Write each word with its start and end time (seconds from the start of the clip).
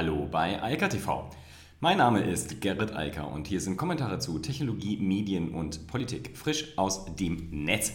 Hallo 0.00 0.26
bei 0.30 0.62
Eika 0.62 0.88
TV. 0.88 1.28
Mein 1.80 1.98
Name 1.98 2.22
ist 2.22 2.62
Gerrit 2.62 2.96
Eiker 2.96 3.30
und 3.30 3.46
hier 3.46 3.60
sind 3.60 3.76
Kommentare 3.76 4.18
zu 4.18 4.38
Technologie, 4.38 4.96
Medien 4.96 5.50
und 5.50 5.88
Politik, 5.88 6.38
frisch 6.38 6.72
aus 6.78 7.14
dem 7.16 7.50
Netz. 7.50 7.92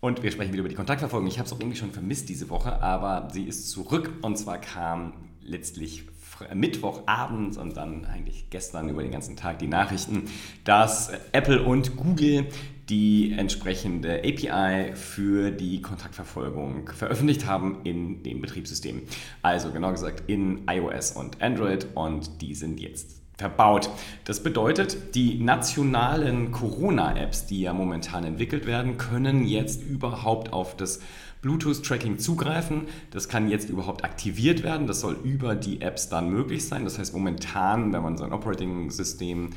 Und 0.00 0.24
wir 0.24 0.32
sprechen 0.32 0.50
wieder 0.52 0.62
über 0.62 0.68
die 0.68 0.74
Kontaktverfolgung. 0.74 1.28
Ich 1.28 1.38
habe 1.38 1.46
es 1.46 1.52
auch 1.52 1.60
irgendwie 1.60 1.78
schon 1.78 1.92
vermisst 1.92 2.28
diese 2.28 2.50
Woche, 2.50 2.82
aber 2.82 3.28
sie 3.32 3.44
ist 3.44 3.70
zurück 3.70 4.12
und 4.22 4.36
zwar 4.36 4.58
kam 4.58 5.12
letztlich 5.40 6.08
Mittwochabend 6.52 7.56
und 7.56 7.76
dann 7.76 8.04
eigentlich 8.04 8.50
gestern 8.50 8.88
über 8.88 9.04
den 9.04 9.12
ganzen 9.12 9.36
Tag 9.36 9.60
die 9.60 9.68
Nachrichten, 9.68 10.24
dass 10.64 11.12
Apple 11.30 11.62
und 11.62 11.96
Google 11.96 12.48
die 12.92 13.32
entsprechende 13.34 14.18
API 14.18 14.94
für 14.94 15.50
die 15.50 15.80
Kontaktverfolgung 15.80 16.90
veröffentlicht 16.94 17.46
haben 17.46 17.78
in 17.84 18.22
dem 18.22 18.42
Betriebssystem. 18.42 19.00
Also 19.40 19.70
genau 19.70 19.92
gesagt 19.92 20.24
in 20.26 20.68
iOS 20.68 21.12
und 21.12 21.40
Android 21.40 21.86
und 21.94 22.42
die 22.42 22.54
sind 22.54 22.80
jetzt 22.80 23.22
verbaut. 23.38 23.88
Das 24.26 24.42
bedeutet, 24.42 25.14
die 25.14 25.42
nationalen 25.42 26.52
Corona-Apps, 26.52 27.46
die 27.46 27.62
ja 27.62 27.72
momentan 27.72 28.24
entwickelt 28.24 28.66
werden, 28.66 28.98
können 28.98 29.46
jetzt 29.46 29.82
überhaupt 29.82 30.52
auf 30.52 30.76
das 30.76 31.00
Bluetooth-Tracking 31.40 32.18
zugreifen. 32.18 32.88
Das 33.10 33.30
kann 33.30 33.48
jetzt 33.48 33.70
überhaupt 33.70 34.04
aktiviert 34.04 34.62
werden. 34.62 34.86
Das 34.86 35.00
soll 35.00 35.16
über 35.24 35.54
die 35.54 35.80
Apps 35.80 36.10
dann 36.10 36.28
möglich 36.28 36.68
sein. 36.68 36.84
Das 36.84 36.98
heißt, 36.98 37.14
momentan, 37.14 37.90
wenn 37.94 38.02
man 38.02 38.18
sein 38.18 38.34
Operating-System 38.34 39.48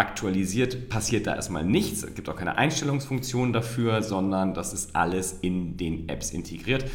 aktualisiert, 0.00 0.88
passiert 0.88 1.26
da 1.26 1.36
erstmal 1.36 1.62
nichts. 1.62 2.02
Es 2.02 2.14
gibt 2.14 2.28
auch 2.30 2.36
keine 2.36 2.56
Einstellungsfunktion 2.56 3.52
dafür, 3.52 4.02
sondern 4.02 4.54
das 4.54 4.72
ist 4.72 4.96
alles 4.96 5.36
in 5.42 5.76
den 5.76 6.08
Apps 6.08 6.30
integriert. 6.30 6.86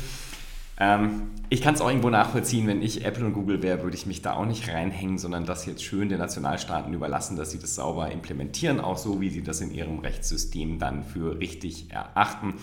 Ähm, 0.79 1.29
ich 1.49 1.61
kann 1.61 1.75
es 1.75 1.81
auch 1.81 1.87
irgendwo 1.87 2.09
nachvollziehen, 2.09 2.65
wenn 2.65 2.81
ich 2.81 3.05
Apple 3.05 3.23
und 3.23 3.33
Google 3.33 3.61
wäre, 3.61 3.83
würde 3.83 3.95
ich 3.95 4.07
mich 4.07 4.23
da 4.23 4.33
auch 4.33 4.47
nicht 4.47 4.67
reinhängen, 4.67 5.19
sondern 5.19 5.45
das 5.45 5.67
jetzt 5.67 5.83
schön 5.83 6.09
den 6.09 6.17
Nationalstaaten 6.17 6.93
überlassen, 6.93 7.37
dass 7.37 7.51
sie 7.51 7.59
das 7.59 7.75
sauber 7.75 8.11
implementieren, 8.11 8.79
auch 8.79 8.97
so, 8.97 9.21
wie 9.21 9.29
sie 9.29 9.43
das 9.43 9.61
in 9.61 9.71
ihrem 9.71 9.99
Rechtssystem 9.99 10.79
dann 10.79 11.03
für 11.03 11.39
richtig 11.39 11.91
erachten. 11.91 12.55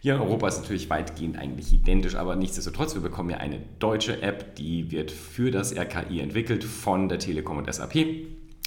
Hier 0.00 0.14
in 0.14 0.20
Europa 0.20 0.48
ist 0.48 0.60
natürlich 0.60 0.90
weitgehend 0.90 1.38
eigentlich 1.38 1.72
identisch, 1.72 2.14
aber 2.14 2.36
nichtsdestotrotz, 2.36 2.94
wir 2.94 3.02
bekommen 3.02 3.30
ja 3.30 3.38
eine 3.38 3.60
deutsche 3.78 4.20
App, 4.20 4.54
die 4.54 4.90
wird 4.90 5.10
für 5.10 5.50
das 5.50 5.74
RKI 5.74 6.20
entwickelt 6.20 6.62
von 6.62 7.08
der 7.08 7.18
Telekom 7.18 7.56
und 7.56 7.72
SAP. 7.72 7.96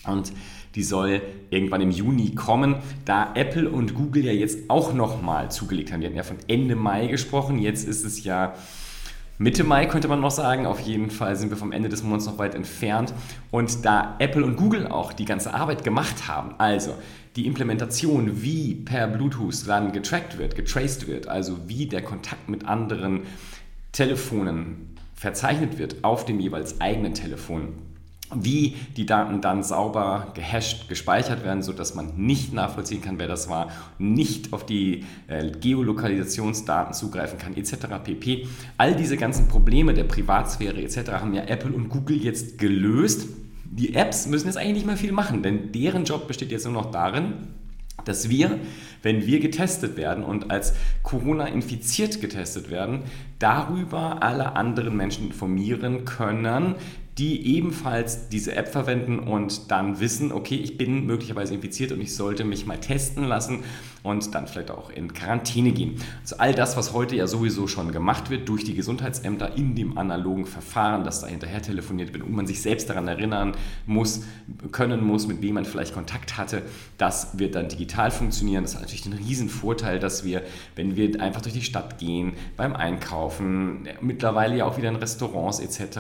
Und 0.08 0.34
die 0.76 0.84
soll 0.84 1.22
irgendwann 1.50 1.82
im 1.82 1.92
Juni 1.92 2.34
kommen, 2.36 2.76
da 3.06 3.32
Apple 3.36 3.70
und 3.70 3.94
Google 3.94 4.26
ja 4.26 4.32
jetzt 4.32 4.70
auch 4.70 4.94
nochmal 4.94 5.52
zugelegt 5.52 5.92
haben. 5.92 6.02
Die 6.02 6.08
hatten 6.08 6.16
ja 6.16 6.24
von 6.24 6.38
Ende 6.48 6.76
Mai 6.76 7.08
gesprochen, 7.08 7.60
jetzt 7.60 7.88
ist 7.88 8.06
es 8.06 8.24
ja 8.24 8.54
Mitte 9.42 9.64
Mai 9.64 9.88
könnte 9.88 10.08
man 10.08 10.22
noch 10.22 10.30
sagen. 10.30 10.68
Auf 10.68 10.80
jeden 10.82 11.10
Fall 11.10 11.36
sind 11.36 11.50
wir 11.50 11.58
vom 11.58 11.72
Ende 11.72 11.90
des 11.90 12.04
Monats 12.04 12.28
noch 12.28 12.38
weit 12.38 12.54
entfernt. 12.54 13.12
Und 13.50 13.84
da 13.86 14.16
Apple 14.20 14.46
und 14.46 14.56
Google 14.56 14.86
auch 14.86 15.14
die 15.14 15.26
ganze 15.26 15.56
Arbeit 15.56 15.84
gemacht 15.84 16.28
haben, 16.28 16.54
also 16.60 16.94
die 17.36 17.48
Implementation, 17.48 18.44
wie 18.44 18.76
per 18.76 19.08
Bluetooth 19.08 19.68
dann 19.68 19.94
getrackt 19.94 20.38
wird, 20.38 20.56
getraced 20.56 21.08
wird, 21.08 21.28
also 21.28 21.58
wie 21.68 21.88
der 21.88 22.04
Kontakt 22.04 22.50
mit 22.50 22.68
anderen 22.68 23.22
Telefonen 23.94 24.96
verzeichnet 25.16 25.80
wird 25.80 26.04
auf 26.04 26.26
dem 26.26 26.40
jeweils 26.40 26.80
eigenen 26.80 27.16
Telefon, 27.16 27.74
wie 28.36 28.76
die 28.98 29.06
Daten 29.06 29.42
dann 29.42 29.64
sauber 29.64 30.28
gehasht 30.34 30.88
gespeichert 30.90 31.44
werden, 31.44 31.62
sodass 31.64 31.96
man 31.96 32.14
nicht 32.18 32.54
nachvollziehen 32.54 33.02
kann, 33.02 33.20
wer 33.20 33.28
das 33.28 33.50
war, 33.50 33.70
nicht 33.98 34.54
auf 34.54 34.66
die 34.66 35.06
äh, 35.28 35.52
Geolokalisationsdaten 35.52 36.94
zugreifen 36.94 37.38
kann, 37.38 37.56
etc. 37.56 37.74
pp. 38.04 38.48
All 38.78 38.96
diese 38.96 39.18
ganzen 39.18 39.48
Probleme 39.48 39.94
der 39.94 40.04
Privatsphäre 40.06 40.82
etc. 40.82 41.12
haben 41.12 41.34
ja 41.34 41.44
Apple 41.44 41.72
und 41.72 41.90
Google 41.90 42.18
jetzt 42.18 42.58
gelöst. 42.58 43.28
Die 43.66 43.96
Apps 43.96 44.28
müssen 44.28 44.48
jetzt 44.48 44.58
eigentlich 44.58 44.74
nicht 44.74 44.88
mehr 44.88 44.98
viel 44.98 45.12
machen, 45.14 45.44
denn 45.44 45.72
deren 45.72 46.04
Job 46.04 46.28
besteht 46.28 46.52
jetzt 46.52 46.66
nur 46.66 46.74
noch 46.74 46.92
darin, 46.92 47.34
dass 48.06 48.30
wir, 48.30 48.60
wenn 49.04 49.26
wir 49.26 49.40
getestet 49.40 49.98
werden 49.98 50.24
und 50.24 50.52
als 50.52 50.74
Corona 51.04 51.48
infiziert 51.48 52.22
getestet 52.22 52.70
werden, 52.70 53.04
darüber 53.40 54.24
alle 54.24 54.56
anderen 54.56 54.96
Menschen 54.96 55.28
informieren 55.28 56.06
können, 56.06 56.76
die 57.18 57.56
ebenfalls 57.58 58.30
diese 58.30 58.56
App 58.56 58.70
verwenden 58.70 59.20
und 59.20 59.70
dann 59.70 60.00
wissen, 60.00 60.32
okay, 60.32 60.56
ich 60.56 60.78
bin 60.78 61.06
möglicherweise 61.06 61.54
infiziert 61.54 61.92
und 61.92 62.02
ich 62.02 62.16
sollte 62.16 62.46
mich 62.46 62.66
mal 62.66 62.80
testen 62.80 63.26
lassen 63.26 63.64
und 64.04 64.34
dann 64.34 64.48
vielleicht 64.48 64.72
auch 64.72 64.90
in 64.90 65.14
Quarantäne 65.14 65.72
gehen. 65.72 66.02
Also 66.22 66.38
all 66.38 66.54
das, 66.54 66.78
was 66.78 66.94
heute 66.94 67.16
ja 67.16 67.28
sowieso 67.28 67.68
schon 67.68 67.92
gemacht 67.92 68.30
wird 68.30 68.50
durch 68.50 68.64
die 68.64 68.74
Gesundheitsämter 68.74 69.56
in 69.58 69.76
dem 69.76 69.98
analogen 69.98 70.46
Verfahren, 70.46 71.04
dass 71.04 71.22
da 71.22 71.28
hinterher 71.28 71.62
telefoniert 71.62 72.14
wird 72.14 72.24
und 72.24 72.34
man 72.34 72.48
sich 72.48 72.62
selbst 72.62 72.90
daran 72.90 73.08
erinnern 73.08 73.54
muss, 73.86 74.24
können 74.72 75.04
muss, 75.04 75.28
mit 75.28 75.42
wem 75.42 75.56
man 75.56 75.66
vielleicht 75.66 75.94
Kontakt 75.94 76.38
hatte, 76.38 76.64
das 76.98 77.38
wird 77.38 77.56
dann 77.56 77.70
digital 77.70 78.12
funktionieren. 78.12 78.64
Das 78.64 78.74
hat 78.74 78.82
natürlich 78.82 79.04
den 79.04 79.14
riesen 79.14 79.50
Vorteil, 79.50 80.00
dass 80.00 80.24
wir, 80.24 80.42
wenn 80.76 80.96
wir 80.96 81.22
einfach 81.22 81.42
durch 81.42 81.54
die 81.54 81.62
Stadt 81.62 82.00
gehen, 82.00 82.34
beim 82.58 82.76
Einkaufen, 82.76 83.88
mittlerweile 84.02 84.58
ja 84.58 84.66
auch 84.66 84.78
wieder 84.78 84.90
in 84.90 84.96
Restaurants 84.96 85.60
etc., 85.60 86.00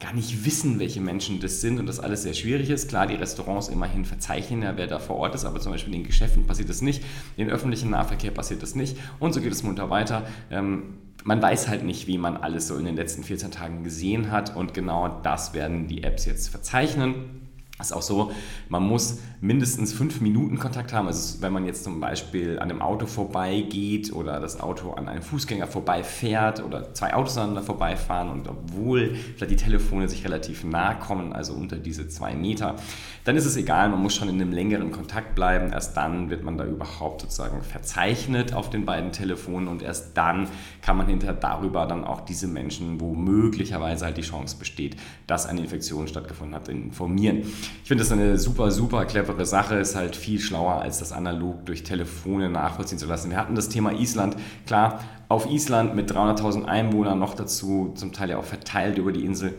gar 0.00 0.12
nicht 0.14 0.44
wissen, 0.44 0.78
welche 0.78 1.00
Menschen 1.00 1.40
das 1.40 1.60
sind 1.60 1.78
und 1.78 1.86
das 1.86 2.00
alles 2.00 2.22
sehr 2.22 2.34
schwierig 2.34 2.70
ist. 2.70 2.88
Klar, 2.88 3.06
die 3.06 3.14
Restaurants 3.14 3.68
immerhin 3.68 4.04
verzeichnen 4.04 4.62
ja, 4.62 4.76
wer 4.76 4.86
da 4.86 4.98
vor 4.98 5.16
Ort 5.16 5.34
ist, 5.34 5.44
aber 5.44 5.60
zum 5.60 5.72
Beispiel 5.72 5.94
in 5.94 6.00
den 6.00 6.06
Geschäften 6.06 6.46
passiert 6.46 6.68
das 6.68 6.82
nicht. 6.82 7.02
In 7.36 7.50
öffentlichen 7.50 7.90
Nahverkehr 7.90 8.30
passiert 8.30 8.62
das 8.62 8.74
nicht. 8.74 8.96
Und 9.18 9.32
so 9.32 9.40
geht 9.40 9.52
es 9.52 9.62
munter 9.62 9.90
weiter. 9.90 10.26
Ähm, 10.50 10.98
man 11.24 11.42
weiß 11.42 11.68
halt 11.68 11.84
nicht, 11.84 12.06
wie 12.06 12.18
man 12.18 12.36
alles 12.36 12.68
so 12.68 12.76
in 12.76 12.84
den 12.84 12.96
letzten 12.96 13.24
14 13.24 13.50
Tagen 13.50 13.84
gesehen 13.84 14.30
hat. 14.30 14.56
Und 14.56 14.74
genau 14.74 15.20
das 15.22 15.54
werden 15.54 15.88
die 15.88 16.04
Apps 16.04 16.24
jetzt 16.24 16.48
verzeichnen. 16.48 17.45
Ist 17.78 17.92
auch 17.92 18.02
so, 18.02 18.32
man 18.70 18.82
muss 18.82 19.18
mindestens 19.42 19.92
fünf 19.92 20.22
Minuten 20.22 20.58
Kontakt 20.58 20.94
haben. 20.94 21.08
Also 21.08 21.42
wenn 21.42 21.52
man 21.52 21.66
jetzt 21.66 21.84
zum 21.84 22.00
Beispiel 22.00 22.58
an 22.58 22.70
einem 22.70 22.80
Auto 22.80 23.06
vorbeigeht 23.06 24.14
oder 24.14 24.40
das 24.40 24.60
Auto 24.60 24.92
an 24.92 25.08
einem 25.08 25.20
Fußgänger 25.20 25.66
vorbeifährt 25.66 26.64
oder 26.64 26.94
zwei 26.94 27.12
Autos 27.12 27.36
aneinander 27.36 27.62
vorbeifahren 27.62 28.30
und 28.30 28.48
obwohl 28.48 29.14
vielleicht 29.14 29.50
die 29.50 29.56
Telefone 29.56 30.08
sich 30.08 30.24
relativ 30.24 30.64
nah 30.64 30.94
kommen, 30.94 31.34
also 31.34 31.52
unter 31.52 31.76
diese 31.76 32.08
zwei 32.08 32.34
Meter, 32.34 32.76
dann 33.24 33.36
ist 33.36 33.44
es 33.44 33.56
egal, 33.56 33.90
man 33.90 34.00
muss 34.00 34.14
schon 34.14 34.30
in 34.30 34.40
einem 34.40 34.52
längeren 34.52 34.90
Kontakt 34.90 35.34
bleiben. 35.34 35.70
Erst 35.70 35.96
dann 35.98 36.30
wird 36.30 36.44
man 36.44 36.56
da 36.56 36.64
überhaupt 36.64 37.20
sozusagen 37.22 37.60
verzeichnet 37.60 38.54
auf 38.54 38.70
den 38.70 38.86
beiden 38.86 39.12
Telefonen 39.12 39.68
und 39.68 39.82
erst 39.82 40.16
dann 40.16 40.48
kann 40.80 40.96
man 40.96 41.08
hinterher 41.08 41.34
darüber 41.34 41.84
dann 41.86 42.04
auch 42.04 42.22
diese 42.22 42.46
Menschen, 42.46 43.00
wo 43.00 43.14
möglicherweise 43.14 44.06
halt 44.06 44.16
die 44.16 44.22
Chance 44.22 44.56
besteht, 44.58 44.96
dass 45.26 45.44
eine 45.44 45.60
Infektion 45.60 46.08
stattgefunden 46.08 46.54
hat, 46.54 46.68
informieren. 46.68 47.42
Ich 47.82 47.88
finde 47.88 48.02
das 48.02 48.12
eine 48.12 48.38
super, 48.38 48.70
super 48.70 49.04
clevere 49.04 49.46
Sache, 49.46 49.76
ist 49.76 49.94
halt 49.94 50.16
viel 50.16 50.40
schlauer, 50.40 50.80
als 50.82 50.98
das 50.98 51.12
analog 51.12 51.64
durch 51.66 51.82
Telefone 51.82 52.48
nachvollziehen 52.50 52.98
zu 52.98 53.06
lassen. 53.06 53.30
Wir 53.30 53.38
hatten 53.38 53.54
das 53.54 53.68
Thema 53.68 53.92
Island, 53.92 54.36
klar, 54.66 55.00
auf 55.28 55.50
Island 55.50 55.94
mit 55.94 56.10
300.000 56.10 56.64
Einwohnern 56.64 57.18
noch 57.18 57.34
dazu, 57.34 57.92
zum 57.96 58.12
Teil 58.12 58.30
ja 58.30 58.38
auch 58.38 58.44
verteilt 58.44 58.98
über 58.98 59.12
die 59.12 59.24
Insel. 59.24 59.54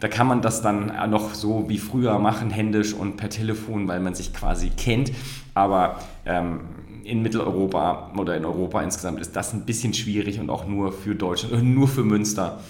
Da 0.00 0.08
kann 0.08 0.26
man 0.26 0.40
das 0.40 0.62
dann 0.62 1.10
noch 1.10 1.34
so 1.34 1.68
wie 1.68 1.78
früher 1.78 2.18
machen, 2.18 2.50
händisch 2.50 2.94
und 2.94 3.16
per 3.16 3.28
Telefon, 3.28 3.86
weil 3.86 4.00
man 4.00 4.14
sich 4.14 4.32
quasi 4.32 4.70
kennt. 4.70 5.12
Aber 5.52 6.00
ähm, 6.24 6.60
in 7.04 7.22
Mitteleuropa 7.22 8.12
oder 8.16 8.36
in 8.36 8.44
Europa 8.46 8.80
insgesamt 8.82 9.20
ist 9.20 9.36
das 9.36 9.52
ein 9.52 9.66
bisschen 9.66 9.92
schwierig 9.92 10.40
und 10.40 10.48
auch 10.48 10.66
nur 10.66 10.92
für 10.92 11.14
Deutschland, 11.14 11.62
nur 11.64 11.86
für 11.86 12.02
Münster 12.02 12.60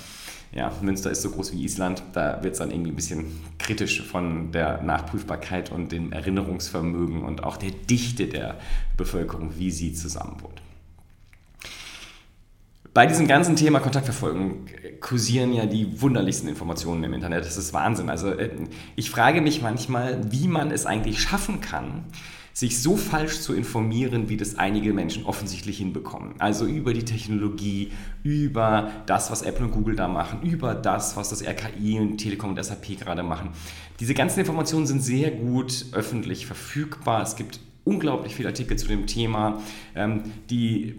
ja, 0.53 0.73
Münster 0.81 1.11
ist 1.11 1.23
so 1.23 1.31
groß 1.31 1.53
wie 1.53 1.65
Island, 1.65 2.03
da 2.13 2.43
wird 2.43 2.55
es 2.55 2.59
dann 2.59 2.71
irgendwie 2.71 2.91
ein 2.91 2.97
bisschen 2.97 3.41
kritisch 3.59 4.03
von 4.03 4.51
der 4.51 4.83
Nachprüfbarkeit 4.83 5.71
und 5.71 5.93
dem 5.93 6.13
Erinnerungsvermögen 6.13 7.23
und 7.23 7.45
auch 7.45 7.57
der 7.57 7.71
Dichte 7.71 8.27
der 8.27 8.59
Bevölkerung, 8.97 9.53
wie 9.59 9.71
sie 9.71 9.93
zusammen 9.93 10.37
wohnt. 10.41 10.61
Bei 12.93 13.07
diesem 13.07 13.29
ganzen 13.29 13.55
Thema 13.55 13.79
Kontaktverfolgung 13.79 14.67
kursieren 15.01 15.53
ja 15.53 15.67
die 15.67 16.01
wunderlichsten 16.01 16.49
Informationen 16.49 17.05
im 17.05 17.15
Internet. 17.15 17.45
Das 17.45 17.57
ist 17.57 17.73
Wahnsinn. 17.73 18.11
Also 18.11 18.31
äh, 18.33 18.51
ich 18.97 19.11
frage 19.11 19.41
mich 19.41 19.63
manchmal, 19.63 20.33
wie 20.33 20.49
man 20.49 20.73
es 20.73 20.87
eigentlich 20.87 21.21
schaffen 21.21 21.61
kann, 21.61 22.07
sich 22.53 22.83
so 22.83 22.97
falsch 22.97 23.41
zu 23.41 23.55
informieren, 23.55 24.29
wie 24.29 24.37
das 24.37 24.57
einige 24.57 24.93
Menschen 24.93 25.25
offensichtlich 25.25 25.79
hinbekommen. 25.79 26.35
Also 26.39 26.67
über 26.67 26.93
die 26.93 27.05
Technologie, 27.05 27.93
über 28.23 28.91
das, 29.07 29.31
was 29.31 29.43
Apple 29.43 29.67
und 29.67 29.73
Google 29.73 29.97
da 29.97 30.09
machen, 30.09 30.43
über 30.43 30.75
das, 30.75 31.17
was 31.17 31.31
das 31.31 31.43
RKI 31.43 31.99
und 32.01 32.19
Telekom 32.19 32.51
und 32.51 32.63
SAP 32.63 32.99
gerade 32.99 33.23
machen. 33.23 33.51
Diese 34.01 34.15
ganzen 34.15 34.41
Informationen 34.41 34.87
sind 34.87 35.03
sehr 35.03 35.31
gut 35.31 35.87
öffentlich 35.93 36.47
verfügbar. 36.47 37.23
Es 37.23 37.37
gibt 37.37 37.61
unglaublich 37.85 38.35
viele 38.35 38.49
Artikel 38.49 38.79
zu 38.79 38.89
dem 38.89 39.07
Thema, 39.07 39.61
ähm, 39.95 40.23
die 40.51 40.97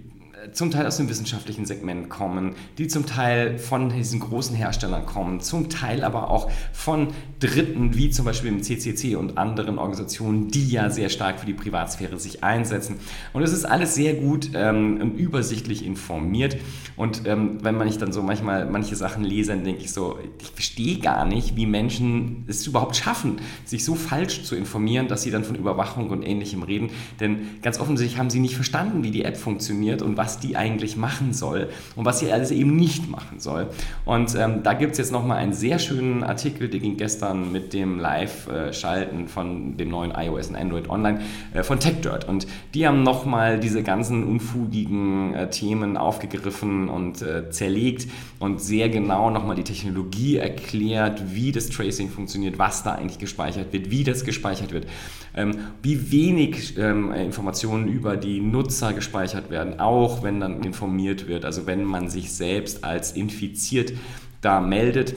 zum 0.53 0.71
Teil 0.71 0.87
aus 0.87 0.97
dem 0.97 1.09
wissenschaftlichen 1.09 1.65
Segment 1.65 2.09
kommen, 2.09 2.55
die 2.77 2.87
zum 2.87 3.05
Teil 3.05 3.57
von 3.57 3.89
diesen 3.89 4.19
großen 4.19 4.55
Herstellern 4.55 5.05
kommen, 5.05 5.41
zum 5.41 5.69
Teil 5.69 6.03
aber 6.03 6.29
auch 6.29 6.49
von 6.73 7.09
Dritten, 7.39 7.95
wie 7.95 8.09
zum 8.09 8.25
Beispiel 8.25 8.51
dem 8.51 8.63
CCC 8.63 9.15
und 9.15 9.37
anderen 9.37 9.77
Organisationen, 9.77 10.49
die 10.49 10.69
ja 10.69 10.89
sehr 10.89 11.09
stark 11.09 11.39
für 11.39 11.45
die 11.45 11.53
Privatsphäre 11.53 12.19
sich 12.19 12.43
einsetzen. 12.43 12.99
Und 13.33 13.43
es 13.43 13.53
ist 13.53 13.65
alles 13.65 13.95
sehr 13.95 14.15
gut 14.15 14.51
ähm, 14.53 14.99
und 15.01 15.17
übersichtlich 15.17 15.85
informiert. 15.85 16.57
Und 16.95 17.23
ähm, 17.25 17.59
wenn 17.61 17.75
man 17.75 17.87
ich 17.87 17.97
dann 17.97 18.11
so 18.11 18.21
manchmal 18.21 18.65
manche 18.65 18.95
Sachen 18.95 19.23
lese, 19.23 19.51
dann 19.51 19.63
denke 19.63 19.81
ich 19.81 19.91
so, 19.91 20.17
ich 20.39 20.51
verstehe 20.51 20.99
gar 20.99 21.25
nicht, 21.25 21.55
wie 21.55 21.65
Menschen 21.65 22.45
es 22.47 22.65
überhaupt 22.67 22.95
schaffen, 22.95 23.37
sich 23.65 23.85
so 23.85 23.95
falsch 23.95 24.43
zu 24.43 24.55
informieren, 24.55 25.07
dass 25.07 25.23
sie 25.23 25.31
dann 25.31 25.43
von 25.43 25.55
Überwachung 25.55 26.09
und 26.09 26.23
Ähnlichem 26.23 26.63
reden. 26.63 26.89
Denn 27.19 27.61
ganz 27.61 27.79
offensichtlich 27.79 28.19
haben 28.19 28.29
sie 28.29 28.39
nicht 28.39 28.55
verstanden, 28.55 29.03
wie 29.03 29.11
die 29.11 29.23
App 29.23 29.37
funktioniert 29.37 30.01
und 30.01 30.17
was 30.17 30.30
die 30.39 30.55
eigentlich 30.55 30.97
machen 30.97 31.33
soll 31.33 31.69
und 31.95 32.05
was 32.05 32.19
sie 32.19 32.31
alles 32.31 32.51
eben 32.51 32.75
nicht 32.75 33.09
machen 33.09 33.39
soll. 33.39 33.67
Und 34.05 34.35
ähm, 34.35 34.63
da 34.63 34.73
gibt 34.73 34.93
es 34.93 34.97
jetzt 34.97 35.11
nochmal 35.11 35.37
einen 35.37 35.53
sehr 35.53 35.79
schönen 35.79 36.23
Artikel, 36.23 36.69
der 36.69 36.79
ging 36.79 36.97
gestern 36.97 37.51
mit 37.51 37.73
dem 37.73 37.99
Live-Schalten 37.99 39.27
von 39.27 39.77
dem 39.77 39.89
neuen 39.89 40.11
iOS 40.11 40.49
und 40.49 40.55
Android 40.55 40.89
Online 40.89 41.21
äh, 41.53 41.63
von 41.63 41.79
TechDirt. 41.79 42.27
Und 42.27 42.47
die 42.73 42.87
haben 42.87 43.03
nochmal 43.03 43.59
diese 43.59 43.83
ganzen 43.83 44.23
unfugigen 44.23 45.33
äh, 45.33 45.49
Themen 45.49 45.97
aufgegriffen 45.97 46.89
und 46.89 47.21
äh, 47.21 47.49
zerlegt 47.49 48.07
und 48.39 48.61
sehr 48.61 48.89
genau 48.89 49.29
nochmal 49.29 49.55
die 49.55 49.63
Technologie 49.63 50.37
erklärt, 50.37 51.33
wie 51.33 51.51
das 51.51 51.69
Tracing 51.69 52.09
funktioniert, 52.09 52.57
was 52.59 52.83
da 52.83 52.93
eigentlich 52.93 53.19
gespeichert 53.19 53.73
wird, 53.73 53.91
wie 53.91 54.03
das 54.03 54.23
gespeichert 54.23 54.71
wird, 54.71 54.87
ähm, 55.35 55.57
wie 55.81 56.11
wenig 56.11 56.77
ähm, 56.77 57.11
Informationen 57.13 57.87
über 57.87 58.17
die 58.17 58.39
Nutzer 58.39 58.93
gespeichert 58.93 59.49
werden, 59.49 59.79
auch 59.79 60.20
wenn 60.23 60.39
dann 60.39 60.63
informiert 60.63 61.27
wird, 61.27 61.45
also 61.45 61.67
wenn 61.67 61.83
man 61.83 62.09
sich 62.09 62.31
selbst 62.33 62.83
als 62.83 63.11
infiziert 63.13 63.93
da 64.41 64.59
meldet. 64.59 65.15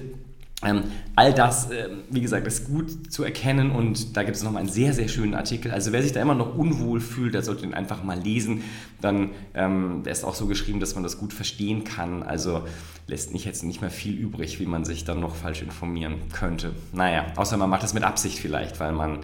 Ähm, 0.62 0.85
all 1.15 1.35
das, 1.35 1.71
äh, 1.71 1.91
wie 2.11 2.23
gesagt, 2.23 2.47
ist 2.47 2.67
gut 2.67 3.12
zu 3.12 3.23
erkennen 3.23 3.71
und 3.71 4.17
da 4.17 4.23
gibt 4.23 4.37
es 4.37 4.43
nochmal 4.43 4.61
einen 4.61 4.71
sehr, 4.71 4.95
sehr 4.95 5.09
schönen 5.09 5.35
Artikel. 5.35 5.71
Also 5.71 5.93
wer 5.93 6.03
sich 6.03 6.12
da 6.12 6.23
immer 6.23 6.35
noch 6.35 6.56
unwohl 6.56 7.01
fühlt, 7.01 7.35
der 7.35 7.43
sollte 7.43 7.67
ihn 7.67 7.75
einfach 7.75 8.03
mal 8.03 8.19
lesen. 8.19 8.62
Dann, 9.01 9.31
ähm, 9.55 10.03
ist 10.06 10.25
auch 10.25 10.35
so 10.35 10.47
geschrieben, 10.47 10.81
dass 10.81 10.95
man 10.95 11.03
das 11.03 11.19
gut 11.19 11.35
verstehen 11.35 11.85
kann. 11.85 12.23
Also 12.23 12.62
lässt 13.06 13.33
nicht 13.35 13.45
jetzt 13.45 13.62
nicht 13.62 13.83
mehr 13.83 13.91
viel 13.91 14.15
übrig, 14.15 14.59
wie 14.59 14.67
man 14.67 14.85
sich 14.85 15.05
dann 15.05 15.21
noch 15.21 15.35
falsch 15.35 15.61
informieren 15.61 16.15
könnte. 16.33 16.73
Naja, 16.93 17.27
außer 17.37 17.59
man 17.59 17.69
macht 17.69 17.83
das 17.83 17.93
mit 17.93 18.03
Absicht 18.03 18.39
vielleicht, 18.39 18.81
weil 18.81 18.93
man 18.93 19.19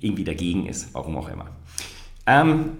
irgendwie 0.00 0.24
dagegen 0.24 0.66
ist, 0.66 0.94
warum 0.94 1.16
auch 1.16 1.28
immer. 1.28 1.48
Ähm, 2.26 2.76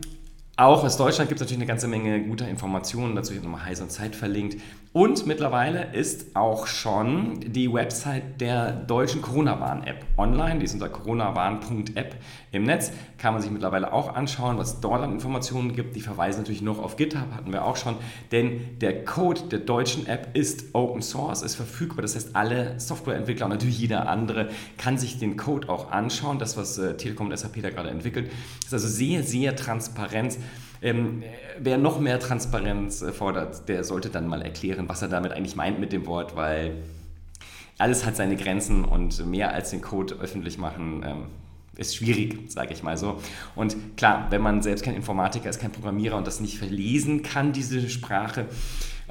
auch 0.64 0.84
aus 0.84 0.96
Deutschland 0.96 1.28
gibt 1.28 1.40
es 1.40 1.44
natürlich 1.44 1.60
eine 1.60 1.66
ganze 1.66 1.88
Menge 1.88 2.22
guter 2.22 2.48
Informationen. 2.48 3.14
Dazu 3.14 3.30
habe 3.30 3.38
ich 3.38 3.42
nochmal 3.42 3.64
Heiß 3.64 3.80
und 3.80 3.90
Zeit 3.90 4.16
verlinkt. 4.16 4.60
Und 4.94 5.26
mittlerweile 5.26 5.94
ist 5.94 6.36
auch 6.36 6.66
schon 6.66 7.40
die 7.40 7.72
Website 7.72 8.42
der 8.42 8.72
deutschen 8.72 9.22
Corona-Warn-App 9.22 10.04
online. 10.18 10.58
Die 10.58 10.66
ist 10.66 10.74
unter 10.74 10.90
coronawarn.app 10.90 12.14
im 12.50 12.64
Netz. 12.64 12.92
Kann 13.16 13.32
man 13.32 13.40
sich 13.40 13.50
mittlerweile 13.50 13.90
auch 13.94 14.14
anschauen, 14.14 14.58
was 14.58 14.82
dort 14.82 15.00
an 15.00 15.12
Informationen 15.12 15.74
gibt. 15.74 15.96
Die 15.96 16.02
verweisen 16.02 16.40
natürlich 16.40 16.60
noch 16.60 16.78
auf 16.78 16.96
GitHub, 16.96 17.32
hatten 17.34 17.52
wir 17.52 17.64
auch 17.64 17.76
schon. 17.76 17.94
Denn 18.32 18.78
der 18.82 19.06
Code 19.06 19.40
der 19.50 19.60
deutschen 19.60 20.06
App 20.06 20.36
ist 20.36 20.74
Open 20.74 21.00
Source, 21.00 21.40
ist 21.40 21.54
verfügbar. 21.54 22.02
Das 22.02 22.14
heißt, 22.14 22.36
alle 22.36 22.78
Softwareentwickler 22.78 23.46
und 23.46 23.52
natürlich 23.52 23.78
jeder 23.78 24.10
andere 24.10 24.50
kann 24.76 24.98
sich 24.98 25.18
den 25.18 25.38
Code 25.38 25.70
auch 25.70 25.90
anschauen. 25.90 26.38
Das, 26.38 26.58
was 26.58 26.76
äh, 26.76 26.98
Telekom 26.98 27.30
und 27.30 27.38
SAP 27.38 27.62
da 27.62 27.70
gerade 27.70 27.88
entwickelt, 27.88 28.30
ist 28.62 28.74
also 28.74 28.88
sehr, 28.88 29.22
sehr 29.22 29.56
transparent. 29.56 30.36
Ähm, 30.82 31.23
wer 31.58 31.79
noch 31.79 32.00
mehr 32.00 32.19
Transparenz 32.19 33.02
äh, 33.02 33.12
fordert, 33.12 33.69
der 33.69 33.84
sollte 33.84 34.11
dann 34.11 34.26
mal 34.26 34.43
erklären, 34.43 34.88
was 34.88 35.00
er 35.00 35.08
damit 35.08 35.32
eigentlich 35.32 35.55
meint 35.55 35.79
mit 35.79 35.93
dem 35.93 36.06
Wort, 36.06 36.34
weil 36.34 36.75
alles 37.79 38.05
hat 38.05 38.17
seine 38.17 38.37
Grenzen 38.37 38.84
und 38.84 39.25
mehr 39.26 39.52
als 39.52 39.70
den 39.70 39.81
Code 39.81 40.17
öffentlich 40.20 40.58
machen 40.58 41.02
ähm, 41.06 41.26
ist 41.76 41.96
schwierig, 41.96 42.50
sage 42.50 42.73
ich 42.75 42.82
mal 42.82 42.96
so. 42.96 43.19
Und 43.55 43.96
klar, 43.96 44.26
wenn 44.31 44.43
man 44.43 44.61
selbst 44.61 44.84
kein 44.84 44.94
Informatiker 44.94 45.49
ist, 45.49 45.61
kein 45.61 45.73
Programmierer 45.73 46.17
und 46.17 46.26
das 46.26 46.40
nicht 46.40 46.58
verlesen 46.58 47.23
kann, 47.23 47.52
diese 47.52 47.88
Sprache, 47.88 48.46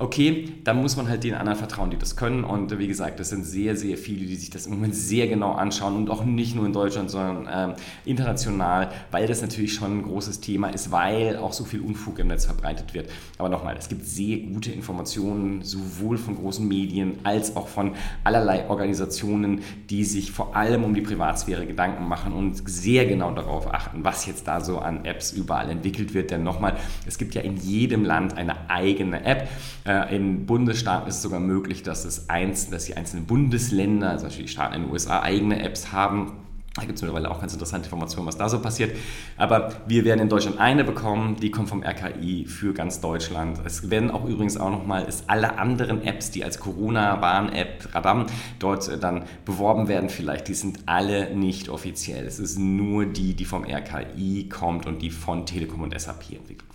okay, 0.01 0.49
dann 0.63 0.81
muss 0.81 0.97
man 0.97 1.07
halt 1.07 1.23
den 1.23 1.35
anderen 1.35 1.57
vertrauen, 1.57 1.91
die 1.91 1.97
das 1.97 2.15
können. 2.15 2.43
Und 2.43 2.77
wie 2.77 2.87
gesagt, 2.87 3.19
das 3.19 3.29
sind 3.29 3.45
sehr, 3.45 3.75
sehr 3.75 3.97
viele, 3.97 4.25
die 4.25 4.35
sich 4.35 4.49
das 4.49 4.65
im 4.65 4.73
Moment 4.73 4.95
sehr 4.95 5.27
genau 5.27 5.53
anschauen 5.53 5.95
und 5.95 6.09
auch 6.09 6.25
nicht 6.25 6.55
nur 6.55 6.65
in 6.65 6.73
Deutschland, 6.73 7.11
sondern 7.11 7.47
ähm, 7.71 7.75
international, 8.05 8.91
weil 9.11 9.27
das 9.27 9.41
natürlich 9.41 9.73
schon 9.73 9.99
ein 9.99 10.03
großes 10.03 10.41
Thema 10.41 10.69
ist, 10.69 10.91
weil 10.91 11.37
auch 11.37 11.53
so 11.53 11.63
viel 11.63 11.81
Unfug 11.81 12.19
im 12.19 12.27
Netz 12.27 12.45
verbreitet 12.45 12.93
wird. 12.93 13.09
Aber 13.37 13.49
nochmal, 13.49 13.75
es 13.77 13.89
gibt 13.89 14.05
sehr 14.05 14.37
gute 14.39 14.71
Informationen, 14.71 15.61
sowohl 15.61 16.17
von 16.17 16.35
großen 16.35 16.67
Medien 16.67 17.19
als 17.23 17.55
auch 17.55 17.67
von 17.67 17.93
allerlei 18.23 18.67
Organisationen, 18.69 19.61
die 19.89 20.03
sich 20.03 20.31
vor 20.31 20.55
allem 20.55 20.83
um 20.83 20.93
die 20.93 21.01
Privatsphäre 21.01 21.65
Gedanken 21.65 22.07
machen 22.07 22.33
und 22.33 22.67
sehr 22.69 23.05
genau 23.05 23.31
darauf 23.31 23.71
achten, 23.71 24.03
was 24.03 24.25
jetzt 24.25 24.47
da 24.47 24.61
so 24.61 24.79
an 24.79 25.05
Apps 25.05 25.31
überall 25.31 25.69
entwickelt 25.69 26.13
wird. 26.13 26.31
Denn 26.31 26.43
nochmal, 26.43 26.77
es 27.05 27.17
gibt 27.17 27.35
ja 27.35 27.41
in 27.41 27.57
jedem 27.57 28.03
Land 28.03 28.35
eine 28.37 28.69
eigene 28.69 29.23
App. 29.25 29.47
Äh, 29.83 29.90
in 29.99 30.45
Bundesstaaten 30.45 31.07
ist 31.07 31.15
es 31.17 31.21
sogar 31.21 31.39
möglich, 31.39 31.83
dass, 31.83 32.05
es 32.05 32.29
eins, 32.29 32.69
dass 32.69 32.85
die 32.85 32.95
einzelnen 32.95 33.25
Bundesländer, 33.25 34.09
also 34.11 34.27
die 34.27 34.47
Staaten 34.47 34.75
in 34.75 34.81
den 34.83 34.91
USA, 34.91 35.21
eigene 35.21 35.63
Apps 35.63 35.91
haben. 35.91 36.33
Da 36.75 36.83
gibt 36.83 36.95
es 36.95 37.01
mittlerweile 37.01 37.29
auch 37.29 37.41
ganz 37.41 37.51
interessante 37.51 37.87
Informationen, 37.87 38.27
was 38.27 38.37
da 38.37 38.47
so 38.47 38.61
passiert. 38.61 38.95
Aber 39.35 39.73
wir 39.87 40.05
werden 40.05 40.21
in 40.21 40.29
Deutschland 40.29 40.57
eine 40.57 40.85
bekommen, 40.85 41.35
die 41.35 41.51
kommt 41.51 41.67
vom 41.67 41.83
RKI 41.83 42.45
für 42.45 42.73
ganz 42.73 43.01
Deutschland. 43.01 43.59
Es 43.65 43.89
werden 43.89 44.09
auch 44.09 44.23
übrigens 44.25 44.55
auch 44.55 44.71
nochmal 44.71 45.05
alle 45.27 45.57
anderen 45.57 46.01
Apps, 46.01 46.31
die 46.31 46.45
als 46.45 46.59
Corona-Warn-App 46.59 47.93
Radam 47.93 48.27
dort 48.59 48.87
äh, 48.87 48.97
dann 48.97 49.25
beworben 49.43 49.89
werden, 49.89 50.09
vielleicht, 50.09 50.47
die 50.47 50.53
sind 50.53 50.79
alle 50.85 51.35
nicht 51.35 51.67
offiziell. 51.67 52.25
Es 52.25 52.39
ist 52.39 52.57
nur 52.57 53.05
die, 53.05 53.33
die 53.33 53.45
vom 53.45 53.65
RKI 53.65 54.47
kommt 54.47 54.85
und 54.85 55.01
die 55.01 55.11
von 55.11 55.45
Telekom 55.45 55.81
und 55.81 55.99
SAP 55.99 56.31
entwickelt. 56.31 56.70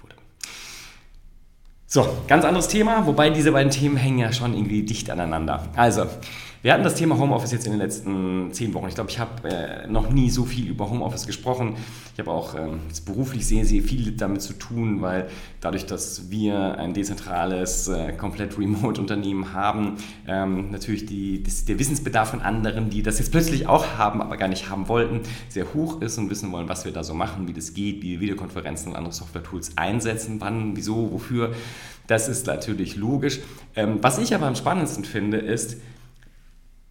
So, 1.96 2.06
ganz 2.28 2.44
anderes 2.44 2.68
Thema, 2.68 3.06
wobei 3.06 3.30
diese 3.30 3.52
beiden 3.52 3.70
Themen 3.72 3.96
hängen 3.96 4.18
ja 4.18 4.30
schon 4.30 4.52
irgendwie 4.52 4.82
dicht 4.82 5.08
aneinander. 5.08 5.62
Also, 5.76 6.04
wir 6.66 6.72
hatten 6.72 6.82
das 6.82 6.96
Thema 6.96 7.16
Homeoffice 7.16 7.52
jetzt 7.52 7.66
in 7.66 7.74
den 7.74 7.80
letzten 7.80 8.52
zehn 8.52 8.74
Wochen. 8.74 8.88
Ich 8.88 8.96
glaube, 8.96 9.08
ich 9.08 9.20
habe 9.20 9.48
äh, 9.48 9.86
noch 9.86 10.10
nie 10.10 10.30
so 10.30 10.44
viel 10.44 10.68
über 10.68 10.90
Homeoffice 10.90 11.24
gesprochen. 11.24 11.76
Ich 12.12 12.18
habe 12.18 12.32
auch 12.32 12.56
ähm, 12.56 12.80
beruflich 13.04 13.46
sehr, 13.46 13.64
sehr 13.64 13.82
viel 13.82 14.10
damit 14.16 14.42
zu 14.42 14.52
tun, 14.52 15.00
weil 15.00 15.28
dadurch, 15.60 15.86
dass 15.86 16.28
wir 16.28 16.76
ein 16.76 16.92
dezentrales, 16.92 17.86
äh, 17.86 18.14
komplett 18.14 18.58
Remote-Unternehmen 18.58 19.52
haben, 19.52 19.98
ähm, 20.26 20.72
natürlich 20.72 21.06
die, 21.06 21.40
das, 21.40 21.66
der 21.66 21.78
Wissensbedarf 21.78 22.30
von 22.30 22.40
anderen, 22.40 22.90
die 22.90 23.04
das 23.04 23.20
jetzt 23.20 23.30
plötzlich 23.30 23.68
auch 23.68 23.96
haben, 23.96 24.20
aber 24.20 24.36
gar 24.36 24.48
nicht 24.48 24.68
haben 24.68 24.88
wollten, 24.88 25.20
sehr 25.48 25.72
hoch 25.72 26.02
ist 26.02 26.18
und 26.18 26.30
wissen 26.30 26.50
wollen, 26.50 26.68
was 26.68 26.84
wir 26.84 26.90
da 26.90 27.04
so 27.04 27.14
machen, 27.14 27.46
wie 27.46 27.52
das 27.52 27.74
geht, 27.74 28.02
wie 28.02 28.14
wir 28.14 28.20
Videokonferenzen 28.22 28.90
und 28.90 28.96
andere 28.96 29.14
Software-Tools 29.14 29.76
einsetzen, 29.76 30.40
wann, 30.40 30.76
wieso, 30.76 31.12
wofür. 31.12 31.54
Das 32.08 32.28
ist 32.28 32.48
natürlich 32.48 32.96
logisch. 32.96 33.38
Ähm, 33.76 33.98
was 34.02 34.18
ich 34.18 34.34
aber 34.34 34.46
am 34.46 34.56
spannendsten 34.56 35.04
finde, 35.04 35.36
ist, 35.36 35.76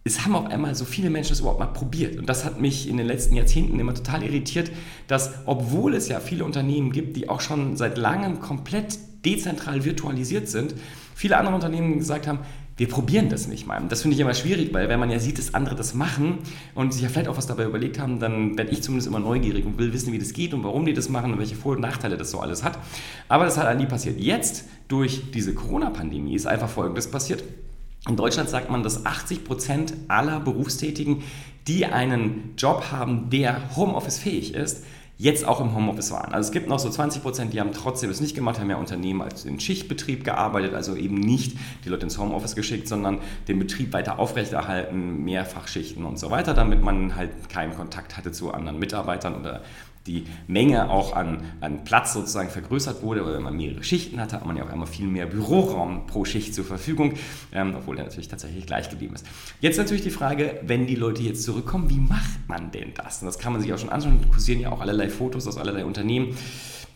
es 0.06 0.24
haben 0.24 0.36
auf 0.36 0.46
einmal 0.46 0.74
so 0.76 0.84
viele 0.84 1.10
Menschen 1.10 1.30
das 1.30 1.40
überhaupt 1.40 1.58
mal 1.58 1.66
probiert. 1.66 2.16
Und 2.16 2.28
das 2.28 2.44
hat 2.44 2.60
mich 2.60 2.88
in 2.88 2.96
den 2.96 3.06
letzten 3.06 3.34
Jahrzehnten 3.34 3.80
immer 3.80 3.92
total 3.92 4.22
irritiert, 4.22 4.70
dass 5.08 5.32
obwohl 5.46 5.94
es 5.94 6.06
ja 6.08 6.20
viele 6.20 6.44
Unternehmen 6.44 6.92
gibt, 6.92 7.16
die 7.16 7.28
auch 7.28 7.40
schon 7.40 7.76
seit 7.76 7.98
langem 7.98 8.40
komplett 8.40 8.98
dezentral 9.24 9.84
virtualisiert 9.84 10.48
sind, 10.48 10.74
viele 11.16 11.36
andere 11.36 11.56
Unternehmen 11.56 11.98
gesagt 11.98 12.28
haben, 12.28 12.38
wir 12.76 12.88
probieren 12.88 13.30
das 13.30 13.48
nicht 13.48 13.66
mal. 13.66 13.82
Das 13.88 14.02
finde 14.02 14.14
ich 14.14 14.20
immer 14.20 14.34
schwierig, 14.34 14.72
weil 14.74 14.88
wenn 14.88 15.00
man 15.00 15.10
ja 15.10 15.18
sieht, 15.18 15.38
dass 15.38 15.54
andere 15.54 15.74
das 15.74 15.94
machen 15.94 16.38
und 16.74 16.92
sich 16.92 17.02
ja 17.02 17.08
vielleicht 17.08 17.26
auch 17.26 17.38
was 17.38 17.46
dabei 17.46 17.64
überlegt 17.64 17.98
haben, 17.98 18.20
dann 18.20 18.56
werde 18.58 18.70
ich 18.70 18.82
zumindest 18.82 19.08
immer 19.08 19.18
neugierig 19.18 19.64
und 19.64 19.78
will 19.78 19.92
wissen, 19.92 20.12
wie 20.12 20.18
das 20.18 20.34
geht 20.34 20.52
und 20.54 20.62
warum 20.62 20.84
die 20.84 20.92
das 20.92 21.08
machen 21.08 21.32
und 21.32 21.38
welche 21.38 21.56
Vor- 21.56 21.74
und 21.74 21.80
Nachteile 21.80 22.16
das 22.16 22.30
so 22.30 22.38
alles 22.38 22.62
hat. 22.62 22.78
Aber 23.28 23.44
das 23.44 23.56
hat 23.56 23.76
nie 23.78 23.86
passiert. 23.86 24.20
Jetzt, 24.20 24.66
durch 24.88 25.32
diese 25.32 25.54
Corona-Pandemie, 25.54 26.34
ist 26.34 26.46
einfach 26.46 26.68
Folgendes 26.68 27.10
passiert. 27.10 27.42
In 28.08 28.16
Deutschland 28.16 28.48
sagt 28.48 28.70
man, 28.70 28.82
dass 28.82 29.04
80 29.04 29.44
Prozent 29.44 29.94
aller 30.08 30.40
Berufstätigen, 30.40 31.24
die 31.66 31.86
einen 31.86 32.54
Job 32.56 32.92
haben, 32.92 33.30
der 33.30 33.76
Homeoffice 33.76 34.18
fähig 34.18 34.54
ist, 34.54 34.84
jetzt 35.18 35.46
auch 35.46 35.60
im 35.60 35.74
Homeoffice 35.74 36.10
waren. 36.10 36.34
Also 36.34 36.48
es 36.48 36.52
gibt 36.52 36.68
noch 36.68 36.78
so 36.78 36.90
20 36.90 37.22
Prozent, 37.22 37.52
die 37.52 37.60
haben 37.60 37.72
trotzdem 37.72 38.10
es 38.10 38.20
nicht 38.20 38.34
gemacht, 38.34 38.60
haben 38.60 38.68
ja 38.68 38.76
Unternehmen 38.76 39.22
als 39.22 39.44
in 39.46 39.58
Schichtbetrieb 39.58 40.24
gearbeitet, 40.24 40.74
also 40.74 40.94
eben 40.94 41.14
nicht 41.14 41.56
die 41.84 41.88
Leute 41.88 42.04
ins 42.04 42.18
Homeoffice 42.18 42.54
geschickt, 42.54 42.86
sondern 42.86 43.18
den 43.48 43.58
Betrieb 43.58 43.92
weiter 43.94 44.18
aufrechterhalten, 44.18 45.24
Mehrfachschichten 45.24 46.04
und 46.04 46.18
so 46.18 46.30
weiter, 46.30 46.52
damit 46.52 46.82
man 46.82 47.16
halt 47.16 47.48
keinen 47.48 47.74
Kontakt 47.74 48.16
hatte 48.16 48.30
zu 48.30 48.52
anderen 48.52 48.78
Mitarbeitern 48.78 49.34
oder 49.40 49.62
die 50.06 50.24
Menge 50.46 50.90
auch 50.90 51.14
an, 51.14 51.42
an 51.60 51.84
Platz 51.84 52.12
sozusagen 52.12 52.50
vergrößert 52.50 53.02
wurde, 53.02 53.24
weil 53.24 53.34
wenn 53.34 53.42
man 53.42 53.56
mehrere 53.56 53.82
Schichten 53.82 54.20
hatte, 54.20 54.36
hat 54.36 54.46
man 54.46 54.56
ja 54.56 54.64
auch 54.64 54.70
einmal 54.70 54.86
viel 54.86 55.06
mehr 55.06 55.26
Büroraum 55.26 56.06
pro 56.06 56.24
Schicht 56.24 56.54
zur 56.54 56.64
Verfügung, 56.64 57.14
ähm, 57.52 57.74
obwohl 57.76 57.96
der 57.96 58.04
natürlich 58.04 58.28
tatsächlich 58.28 58.66
gleich 58.66 58.90
geblieben 58.90 59.14
ist. 59.14 59.26
Jetzt 59.60 59.76
natürlich 59.76 60.02
die 60.02 60.10
Frage, 60.10 60.60
wenn 60.62 60.86
die 60.86 60.94
Leute 60.94 61.22
jetzt 61.22 61.42
zurückkommen, 61.42 61.90
wie 61.90 62.00
macht 62.00 62.48
man 62.48 62.70
denn 62.70 62.92
das? 62.94 63.20
Und 63.22 63.26
das 63.26 63.38
kann 63.38 63.52
man 63.52 63.62
sich 63.62 63.72
auch 63.72 63.78
schon 63.78 63.90
anschauen, 63.90 64.20
kursieren 64.30 64.60
ja 64.60 64.70
auch 64.70 64.80
allerlei 64.80 65.08
Fotos 65.08 65.46
aus 65.46 65.58
allerlei 65.58 65.84
Unternehmen. 65.84 66.36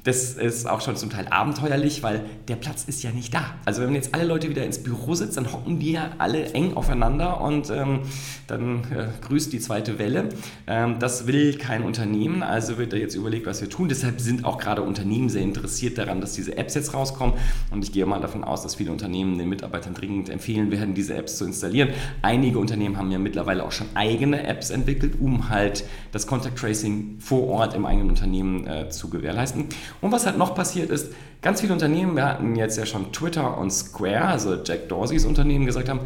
Das 0.05 0.35
ist 0.35 0.69
auch 0.69 0.81
schon 0.81 0.97
zum 0.97 1.11
Teil 1.11 1.29
abenteuerlich, 1.29 2.03
weil 2.03 2.25
der 2.49 2.57
Platz 2.57 2.85
ist 2.85 3.03
ja 3.03 3.11
nicht 3.11 3.35
da. 3.35 3.55
Also 3.65 3.83
wenn 3.83 3.95
jetzt 3.95 4.15
alle 4.15 4.25
Leute 4.25 4.49
wieder 4.49 4.65
ins 4.65 4.83
Büro 4.83 5.15
sitzen, 5.15 5.45
dann 5.45 5.53
hocken 5.53 5.81
wir 5.81 6.13
alle 6.19 6.53
eng 6.53 6.75
aufeinander 6.75 7.41
und 7.41 7.71
ähm, 7.71 8.01
dann 8.47 8.85
äh, 8.85 9.09
grüßt 9.27 9.53
die 9.53 9.61
zweite 9.61 9.99
Welle. 9.99 10.31
Ähm, 10.67 10.99
das 10.99 11.27
will 11.27 11.59
kein 11.59 11.83
Unternehmen, 11.83 12.43
also 12.43 12.79
wird 12.79 12.93
da 12.93 12.97
jetzt 12.97 13.15
überlegt, 13.15 13.47
was 13.47 13.61
wir 13.61 13.69
tun. 13.69 13.89
Deshalb 13.89 14.21
sind 14.21 14.45
auch 14.45 14.59
gerade 14.59 14.83
Unternehmen 14.83 15.29
sehr 15.29 15.43
interessiert 15.43 15.99
daran, 15.99 16.21
dass 16.21 16.33
diese 16.33 16.57
Apps 16.57 16.75
jetzt 16.75 16.95
rauskommen. 16.95 17.35
Und 17.71 17.85
ich 17.85 17.93
gehe 17.93 18.07
mal 18.07 18.21
davon 18.21 18.43
aus, 18.43 18.63
dass 18.63 18.77
viele 18.77 18.93
Unternehmen 18.93 19.37
den 19.37 19.49
Mitarbeitern 19.49 19.95
dringend 19.95 20.31
empfehlen 20.31 20.71
werden, 20.71 20.95
diese 20.95 21.15
Apps 21.15 21.37
zu 21.37 21.45
installieren. 21.45 21.91
Einige 22.23 22.59
Unternehmen 22.59 22.97
haben 22.97 23.11
ja 23.11 23.19
mittlerweile 23.19 23.65
auch 23.65 23.73
schon 23.73 23.89
eigene 23.95 24.47
Apps 24.47 24.71
entwickelt, 24.71 25.15
um 25.21 25.51
halt 25.51 25.85
das 26.13 26.27
Contact 26.27 26.59
Tracing 26.59 27.19
vor 27.21 27.49
Ort 27.49 27.75
im 27.75 27.85
eigenen 27.85 28.09
Unternehmen 28.09 28.67
äh, 28.67 28.89
zu 28.89 29.11
gewährleisten. 29.11 29.67
Und 30.01 30.13
was 30.13 30.27
halt 30.27 30.39
noch 30.39 30.55
passiert 30.55 30.91
ist, 30.91 31.13
ganz 31.43 31.61
viele 31.61 31.73
Unternehmen, 31.73 32.17
wir 32.17 32.25
hatten 32.25 32.57
jetzt 32.57 32.77
ja 32.77 32.87
schon 32.87 33.13
Twitter 33.13 33.59
und 33.59 33.71
Square, 33.71 34.25
also 34.25 34.57
Jack 34.65 34.89
Dorseys 34.89 35.25
Unternehmen, 35.25 35.67
gesagt 35.67 35.89
haben, 35.89 36.01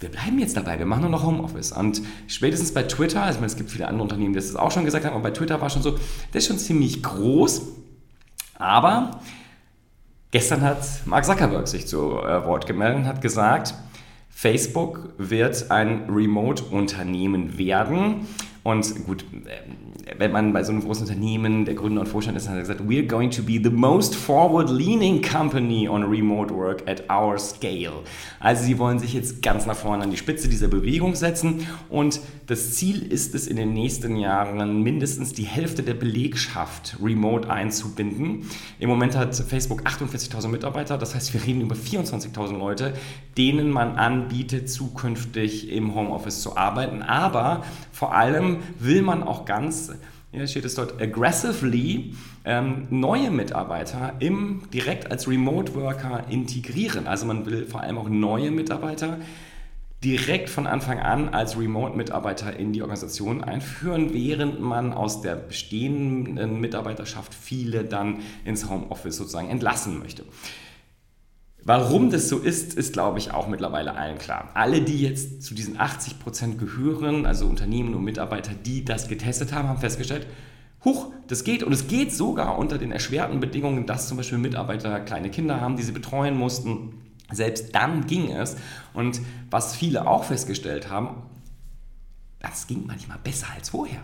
wir 0.00 0.08
bleiben 0.08 0.38
jetzt 0.38 0.56
dabei, 0.56 0.78
wir 0.78 0.86
machen 0.86 1.02
nur 1.02 1.10
noch 1.10 1.24
Homeoffice. 1.24 1.72
Und 1.72 2.00
spätestens 2.26 2.72
bei 2.72 2.84
Twitter, 2.84 3.22
also 3.22 3.36
ich 3.36 3.40
meine, 3.40 3.52
es 3.52 3.56
gibt 3.56 3.70
viele 3.70 3.86
andere 3.86 4.02
Unternehmen, 4.02 4.32
die 4.32 4.38
das 4.38 4.56
auch 4.56 4.70
schon 4.70 4.86
gesagt 4.86 5.04
haben, 5.04 5.12
aber 5.12 5.24
bei 5.24 5.30
Twitter 5.30 5.60
war 5.60 5.68
schon 5.68 5.82
so, 5.82 5.92
das 6.32 6.42
ist 6.42 6.46
schon 6.46 6.58
ziemlich 6.58 7.02
groß. 7.02 7.62
Aber 8.54 9.20
gestern 10.30 10.62
hat 10.62 10.78
Mark 11.04 11.26
Zuckerberg 11.26 11.68
sich 11.68 11.86
zu 11.86 12.18
äh, 12.18 12.44
Wort 12.46 12.66
gemeldet 12.66 13.00
und 13.00 13.06
hat 13.06 13.20
gesagt, 13.20 13.74
Facebook 14.30 15.10
wird 15.18 15.70
ein 15.70 16.08
Remote-Unternehmen 16.08 17.58
werden. 17.58 18.26
Und 18.62 19.04
gut, 19.04 19.26
wenn 20.18 20.32
man 20.32 20.52
bei 20.52 20.62
so 20.62 20.72
einem 20.72 20.82
großen 20.82 21.06
Unternehmen 21.06 21.64
der 21.64 21.74
Gründer 21.74 22.02
und 22.02 22.06
Vorstand 22.06 22.36
ist, 22.36 22.48
hat 22.48 22.56
er 22.56 22.60
gesagt, 22.60 22.80
we're 22.82 23.06
going 23.06 23.30
to 23.30 23.42
be 23.42 23.60
the 23.62 23.70
most 23.70 24.14
forward-leaning 24.14 25.22
company 25.22 25.88
on 25.88 26.04
remote 26.04 26.54
work 26.54 26.82
at 26.88 27.04
our 27.10 27.38
scale. 27.38 28.02
Also 28.38 28.64
sie 28.64 28.78
wollen 28.78 28.98
sich 28.98 29.14
jetzt 29.14 29.42
ganz 29.42 29.66
nach 29.66 29.76
vorne 29.76 30.04
an 30.04 30.10
die 30.10 30.16
Spitze 30.16 30.48
dieser 30.48 30.68
Bewegung 30.68 31.14
setzen 31.14 31.66
und 31.88 32.20
das 32.46 32.74
Ziel 32.74 33.02
ist 33.12 33.34
es, 33.34 33.46
in 33.46 33.56
den 33.56 33.72
nächsten 33.72 34.16
Jahren 34.16 34.82
mindestens 34.82 35.32
die 35.32 35.44
Hälfte 35.44 35.82
der 35.82 35.94
Belegschaft 35.94 36.96
remote 37.02 37.48
einzubinden. 37.48 38.46
Im 38.78 38.88
Moment 38.88 39.16
hat 39.16 39.36
Facebook 39.36 39.82
48.000 39.82 40.48
Mitarbeiter, 40.48 40.98
das 40.98 41.14
heißt, 41.14 41.32
wir 41.32 41.44
reden 41.44 41.60
über 41.60 41.76
24.000 41.76 42.58
Leute, 42.58 42.94
denen 43.38 43.70
man 43.70 43.96
anbietet, 43.96 44.68
zukünftig 44.68 45.70
im 45.70 45.94
Homeoffice 45.94 46.42
zu 46.42 46.56
arbeiten. 46.56 47.02
Aber 47.02 47.64
vor 47.92 48.14
allem 48.14 48.58
will 48.78 49.02
man 49.02 49.22
auch 49.22 49.44
ganz 49.44 49.89
hier 50.32 50.46
steht 50.46 50.64
es 50.64 50.74
dort, 50.74 51.00
aggressively 51.00 52.14
ähm, 52.44 52.86
neue 52.90 53.30
Mitarbeiter 53.30 54.14
im, 54.20 54.62
direkt 54.72 55.10
als 55.10 55.26
Remote 55.26 55.74
Worker 55.74 56.24
integrieren. 56.28 57.06
Also 57.06 57.26
man 57.26 57.46
will 57.46 57.66
vor 57.66 57.80
allem 57.80 57.98
auch 57.98 58.08
neue 58.08 58.50
Mitarbeiter 58.50 59.18
direkt 60.04 60.48
von 60.48 60.66
Anfang 60.66 60.98
an 60.98 61.28
als 61.28 61.58
Remote-Mitarbeiter 61.58 62.56
in 62.56 62.72
die 62.72 62.80
Organisation 62.80 63.44
einführen, 63.44 64.14
während 64.14 64.60
man 64.60 64.94
aus 64.94 65.20
der 65.20 65.34
bestehenden 65.36 66.60
Mitarbeiterschaft 66.60 67.34
viele 67.34 67.84
dann 67.84 68.20
ins 68.44 68.70
Homeoffice 68.70 69.16
sozusagen 69.16 69.50
entlassen 69.50 69.98
möchte. 69.98 70.24
Warum 71.64 72.10
das 72.10 72.28
so 72.28 72.38
ist, 72.38 72.74
ist, 72.74 72.92
glaube 72.92 73.18
ich, 73.18 73.32
auch 73.32 73.48
mittlerweile 73.48 73.94
allen 73.94 74.18
klar. 74.18 74.50
Alle, 74.54 74.80
die 74.80 75.00
jetzt 75.00 75.42
zu 75.42 75.54
diesen 75.54 75.78
80 75.78 76.18
Prozent 76.18 76.58
gehören, 76.58 77.26
also 77.26 77.46
Unternehmen 77.46 77.94
und 77.94 78.04
Mitarbeiter, 78.04 78.52
die 78.54 78.84
das 78.84 79.08
getestet 79.08 79.52
haben, 79.52 79.68
haben 79.68 79.80
festgestellt, 79.80 80.26
Huch, 80.82 81.12
das 81.26 81.44
geht 81.44 81.62
und 81.62 81.72
es 81.72 81.88
geht 81.88 82.12
sogar 82.14 82.56
unter 82.56 82.78
den 82.78 82.90
erschwerten 82.90 83.38
Bedingungen, 83.38 83.84
dass 83.84 84.08
zum 84.08 84.16
Beispiel 84.16 84.38
Mitarbeiter 84.38 85.00
kleine 85.00 85.30
Kinder 85.30 85.60
haben, 85.60 85.76
die 85.76 85.82
sie 85.82 85.92
betreuen 85.92 86.38
mussten 86.38 86.94
selbst 87.32 87.74
dann 87.74 88.06
ging 88.06 88.30
es. 88.32 88.56
Und 88.92 89.20
was 89.50 89.76
viele 89.76 90.06
auch 90.06 90.24
festgestellt 90.24 90.90
haben, 90.90 91.22
das 92.40 92.66
ging 92.66 92.86
manchmal 92.86 93.18
besser 93.22 93.46
als 93.54 93.70
vorher. 93.70 94.00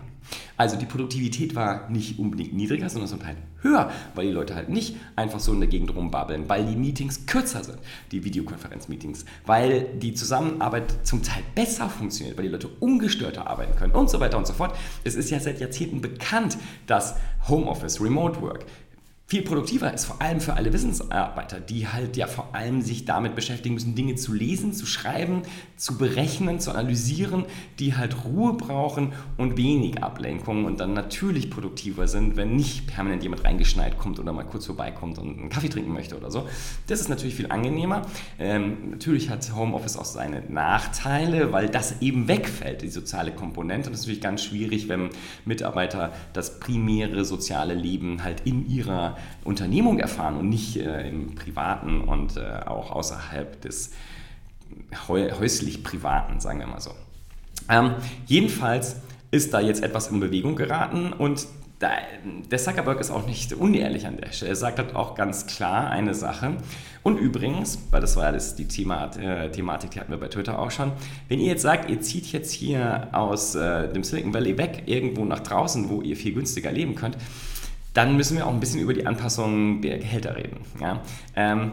Also 0.57 0.75
die 0.75 0.85
Produktivität 0.85 1.55
war 1.55 1.89
nicht 1.89 2.19
unbedingt 2.19 2.53
niedriger, 2.53 2.89
sondern 2.89 3.09
zum 3.09 3.21
Teil 3.21 3.37
höher, 3.61 3.91
weil 4.15 4.27
die 4.27 4.33
Leute 4.33 4.55
halt 4.55 4.69
nicht 4.69 4.95
einfach 5.15 5.39
so 5.39 5.53
in 5.53 5.59
der 5.59 5.69
Gegend 5.69 5.95
rumbabbeln, 5.95 6.49
weil 6.49 6.65
die 6.65 6.75
Meetings 6.75 7.25
kürzer 7.25 7.63
sind, 7.63 7.79
die 8.11 8.23
Videokonferenzmeetings, 8.23 9.25
weil 9.45 9.87
die 9.97 10.13
Zusammenarbeit 10.13 11.05
zum 11.05 11.23
Teil 11.23 11.43
besser 11.55 11.89
funktioniert, 11.89 12.37
weil 12.37 12.45
die 12.45 12.51
Leute 12.51 12.69
ungestörter 12.79 13.47
arbeiten 13.47 13.75
können 13.75 13.93
und 13.93 14.09
so 14.09 14.19
weiter 14.19 14.37
und 14.37 14.47
so 14.47 14.53
fort. 14.53 14.75
Es 15.03 15.15
ist 15.15 15.29
ja 15.29 15.39
seit 15.39 15.59
Jahrzehnten 15.59 16.01
bekannt, 16.01 16.57
dass 16.87 17.15
Homeoffice, 17.47 18.01
Remote 18.01 18.41
Work 18.41 18.65
viel 19.29 19.41
produktiver 19.41 19.93
ist, 19.93 20.05
vor 20.05 20.21
allem 20.21 20.39
für 20.39 20.53
alle 20.53 20.71
Wissensarbeiter, 20.71 21.59
die 21.59 21.85
halt 21.85 22.15
ja 22.15 22.27
vor 22.27 22.55
allem 22.55 22.81
sich 22.81 23.03
damit 23.03 23.35
beschäftigen 23.35 23.75
müssen, 23.75 23.93
Dinge 23.93 24.15
zu 24.15 24.33
lesen, 24.33 24.71
zu 24.71 24.85
schreiben, 24.85 25.41
zu 25.75 25.97
berechnen, 25.97 26.61
zu 26.61 26.71
analysieren, 26.71 27.43
die 27.77 27.97
halt 27.97 28.23
Ruhe 28.23 28.53
brauchen 28.53 29.11
und 29.35 29.57
wenig 29.57 30.01
Ablenkung 30.01 30.63
und 30.63 30.79
dann 30.79 30.93
natürlich 30.93 31.49
produktiver 31.49 32.07
sind, 32.07 32.37
wenn 32.37 32.55
nicht 32.55 32.87
permanent 32.87 33.21
jemand 33.21 33.43
reingeschneit 33.43 33.97
kommt 33.97 34.17
oder 34.17 34.31
mal 34.31 34.45
kurz 34.45 34.65
vorbeikommt 34.65 35.19
und 35.19 35.37
einen 35.37 35.49
Kaffee 35.49 35.67
trinken 35.67 35.91
möchte 35.91 36.15
oder 36.15 36.31
so. 36.31 36.47
Das 36.87 37.01
ist 37.01 37.09
natürlich 37.09 37.35
viel 37.35 37.51
angenehmer. 37.51 38.03
Ähm, 38.39 38.91
natürlich 38.91 39.29
hat 39.29 39.53
Homeoffice 39.53 39.97
auch 39.97 40.05
seine 40.05 40.43
Nachteile, 40.47 41.51
weil 41.51 41.67
das 41.67 42.01
eben 42.01 42.29
wegfällt, 42.29 42.81
die 42.81 42.87
soziale 42.87 43.33
Komponente. 43.33 43.89
Und 43.89 43.93
das 43.93 44.01
ist 44.01 44.05
natürlich 44.05 44.21
ganz 44.21 44.41
schwierig, 44.45 44.87
wenn 44.87 45.09
Mitarbeiter 45.43 46.13
das 46.31 46.61
primäre 46.61 47.25
soziale 47.25 47.73
Leben 47.73 48.23
halt 48.23 48.43
in 48.45 48.69
ihrer 48.69 49.16
Unternehmung 49.43 49.99
erfahren 49.99 50.37
und 50.37 50.49
nicht 50.49 50.77
äh, 50.77 51.07
im 51.07 51.35
Privaten 51.35 52.01
und 52.01 52.37
äh, 52.37 52.65
auch 52.65 52.91
außerhalb 52.91 53.61
des 53.61 53.91
häuslich 55.07 55.83
Privaten, 55.83 56.39
sagen 56.39 56.59
wir 56.59 56.67
mal 56.67 56.79
so. 56.79 56.91
Ähm, 57.69 57.95
jedenfalls 58.25 58.97
ist 59.31 59.53
da 59.53 59.59
jetzt 59.59 59.83
etwas 59.83 60.09
in 60.09 60.19
Bewegung 60.19 60.55
geraten 60.55 61.13
und 61.13 61.47
da, 61.79 61.89
der 62.49 62.57
Zuckerberg 62.57 62.99
ist 62.99 63.11
auch 63.11 63.27
nicht 63.27 63.53
unehrlich 63.53 64.07
an 64.07 64.17
der 64.17 64.31
Stelle. 64.31 64.49
Er 64.49 64.55
sagt 64.55 64.79
halt 64.79 64.95
auch 64.95 65.13
ganz 65.13 65.45
klar 65.45 65.91
eine 65.91 66.15
Sache. 66.15 66.57
Und 67.03 67.17
übrigens, 67.17 67.79
weil 67.91 68.01
das 68.01 68.15
war 68.15 68.25
ja 68.25 68.31
das, 68.31 68.55
die 68.55 68.67
Thema, 68.67 69.11
äh, 69.15 69.51
Thematik, 69.51 69.91
die 69.91 69.99
hatten 69.99 70.11
wir 70.11 70.19
bei 70.19 70.27
Twitter 70.27 70.57
auch 70.57 70.71
schon, 70.71 70.91
wenn 71.29 71.39
ihr 71.39 71.47
jetzt 71.47 71.61
sagt, 71.61 71.89
ihr 71.89 72.01
zieht 72.01 72.31
jetzt 72.31 72.51
hier 72.51 73.09
aus 73.11 73.53
äh, 73.53 73.93
dem 73.93 74.03
Silicon 74.03 74.33
Valley 74.33 74.57
weg, 74.57 74.83
irgendwo 74.87 75.23
nach 75.23 75.39
draußen, 75.39 75.89
wo 75.89 76.01
ihr 76.01 76.17
viel 76.17 76.33
günstiger 76.33 76.71
leben 76.71 76.95
könnt, 76.95 77.17
dann 77.97 78.15
müssen 78.15 78.37
wir 78.37 78.45
auch 78.45 78.53
ein 78.53 78.59
bisschen 78.59 78.79
über 78.79 78.93
die 78.93 79.07
Anpassung 79.07 79.81
der 79.81 79.97
Gehälter 79.97 80.35
reden. 80.35 80.57
Ja? 80.79 81.01
Ähm, 81.35 81.71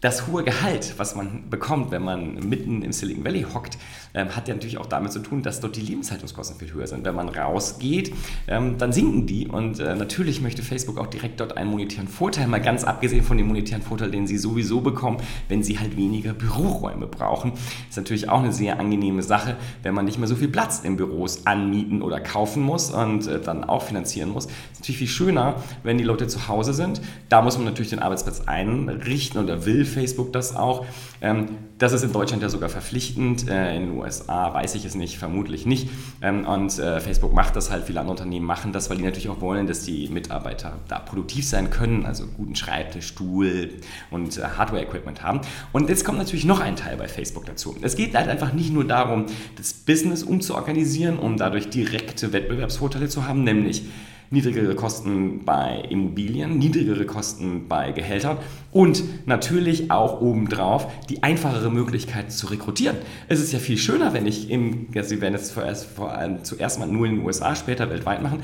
das 0.00 0.26
hohe 0.26 0.42
Gehalt, 0.42 0.94
was 0.96 1.14
man 1.14 1.48
bekommt, 1.48 1.92
wenn 1.92 2.02
man 2.02 2.34
mitten 2.48 2.82
im 2.82 2.92
Silicon 2.92 3.24
Valley 3.24 3.46
hockt, 3.54 3.78
ähm, 4.14 4.34
hat 4.34 4.48
ja 4.48 4.54
natürlich 4.54 4.78
auch 4.78 4.86
damit 4.86 5.12
zu 5.12 5.18
tun, 5.20 5.42
dass 5.42 5.60
dort 5.60 5.76
die 5.76 5.80
Lebenshaltungskosten 5.80 6.58
viel 6.58 6.72
höher 6.72 6.86
sind. 6.86 7.04
Wenn 7.04 7.14
man 7.14 7.28
rausgeht, 7.28 8.12
ähm, 8.46 8.78
dann 8.78 8.92
sinken 8.92 9.26
die 9.26 9.48
und 9.48 9.80
äh, 9.80 9.94
natürlich 9.94 10.40
möchte 10.40 10.62
Facebook 10.62 10.98
auch 10.98 11.08
direkt 11.08 11.40
dort 11.40 11.56
einen 11.56 11.70
monetären 11.70 12.08
Vorteil, 12.08 12.46
mal 12.46 12.60
ganz 12.60 12.84
abgesehen 12.84 13.24
von 13.24 13.36
dem 13.36 13.48
monetären 13.48 13.82
Vorteil, 13.82 14.10
den 14.10 14.26
sie 14.26 14.38
sowieso 14.38 14.80
bekommen, 14.80 15.18
wenn 15.48 15.62
sie 15.62 15.78
halt 15.78 15.96
weniger 15.96 16.32
Büroräume 16.32 17.06
brauchen. 17.06 17.52
Ist 17.88 17.96
natürlich 17.96 18.28
auch 18.28 18.40
eine 18.40 18.52
sehr 18.52 18.78
angenehme 18.78 19.22
Sache, 19.22 19.56
wenn 19.82 19.94
man 19.94 20.04
nicht 20.04 20.18
mehr 20.18 20.28
so 20.28 20.36
viel 20.36 20.48
Platz 20.48 20.80
in 20.80 20.96
Büros 20.96 21.46
anmieten 21.46 22.02
oder 22.02 22.20
kaufen 22.20 22.62
muss 22.62 22.90
und 22.90 23.26
äh, 23.26 23.40
dann 23.40 23.64
auch 23.64 23.82
finanzieren 23.82 24.30
muss. 24.30 24.46
Ist 24.46 24.80
natürlich 24.80 24.98
viel 24.98 25.08
schöner, 25.08 25.56
wenn 25.82 25.98
die 25.98 26.04
Leute 26.04 26.28
zu 26.28 26.48
Hause 26.48 26.72
sind. 26.72 27.00
Da 27.28 27.42
muss 27.42 27.56
man 27.56 27.64
natürlich 27.64 27.90
den 27.90 27.98
Arbeitsplatz 27.98 28.42
einrichten 28.42 29.42
oder 29.42 29.66
will 29.66 29.84
Facebook 29.84 30.32
das 30.32 30.54
auch. 30.54 30.86
Ähm, 31.20 31.48
das 31.84 31.92
ist 31.92 32.02
in 32.02 32.12
Deutschland 32.12 32.42
ja 32.42 32.48
sogar 32.48 32.70
verpflichtend. 32.70 33.46
Äh, 33.46 33.76
in 33.76 33.86
den 33.86 33.98
USA 33.98 34.54
weiß 34.54 34.74
ich 34.74 34.86
es 34.86 34.94
nicht, 34.94 35.18
vermutlich 35.18 35.66
nicht. 35.66 35.90
Ähm, 36.22 36.46
und 36.46 36.78
äh, 36.78 36.98
Facebook 36.98 37.34
macht 37.34 37.56
das 37.56 37.70
halt, 37.70 37.84
viele 37.84 38.00
andere 38.00 38.12
Unternehmen 38.12 38.46
machen 38.46 38.72
das, 38.72 38.88
weil 38.88 38.96
die 38.96 39.04
natürlich 39.04 39.28
auch 39.28 39.42
wollen, 39.42 39.66
dass 39.66 39.82
die 39.82 40.08
Mitarbeiter 40.08 40.78
da 40.88 40.98
produktiv 40.98 41.46
sein 41.46 41.68
können, 41.68 42.06
also 42.06 42.26
guten 42.26 42.56
Schreibtisch, 42.56 43.08
Stuhl 43.08 43.68
und 44.10 44.38
äh, 44.38 44.42
Hardware-Equipment 44.56 45.22
haben. 45.22 45.42
Und 45.72 45.90
jetzt 45.90 46.06
kommt 46.06 46.16
natürlich 46.16 46.46
noch 46.46 46.60
ein 46.60 46.74
Teil 46.74 46.96
bei 46.96 47.06
Facebook 47.06 47.44
dazu. 47.44 47.76
Es 47.82 47.96
geht 47.96 48.16
halt 48.16 48.28
einfach 48.28 48.54
nicht 48.54 48.72
nur 48.72 48.84
darum, 48.84 49.26
das 49.56 49.74
Business 49.74 50.22
umzuorganisieren, 50.22 51.18
um 51.18 51.36
dadurch 51.36 51.68
direkte 51.68 52.32
Wettbewerbsvorteile 52.32 53.08
zu 53.10 53.26
haben, 53.28 53.44
nämlich 53.44 53.82
niedrigere 54.30 54.74
Kosten 54.74 55.44
bei 55.44 55.82
Immobilien, 55.88 56.58
niedrigere 56.58 57.06
Kosten 57.06 57.68
bei 57.68 57.92
Gehältern 57.92 58.38
und 58.72 59.26
natürlich 59.26 59.90
auch 59.90 60.20
obendrauf 60.20 60.86
die 61.08 61.22
einfachere 61.22 61.70
Möglichkeit 61.70 62.32
zu 62.32 62.48
rekrutieren. 62.48 62.96
Es 63.28 63.40
ist 63.40 63.52
ja 63.52 63.58
viel 63.58 63.78
schöner, 63.78 64.12
wenn 64.12 64.26
ich 64.26 64.50
im, 64.50 64.88
Sie 65.02 65.20
werden 65.20 65.34
es 65.34 65.50
vor 65.50 66.12
allem 66.12 66.44
zuerst 66.44 66.78
mal 66.78 66.86
nur 66.86 67.06
in 67.06 67.16
den 67.16 67.24
USA, 67.24 67.54
später 67.54 67.90
weltweit 67.90 68.22
machen, 68.22 68.42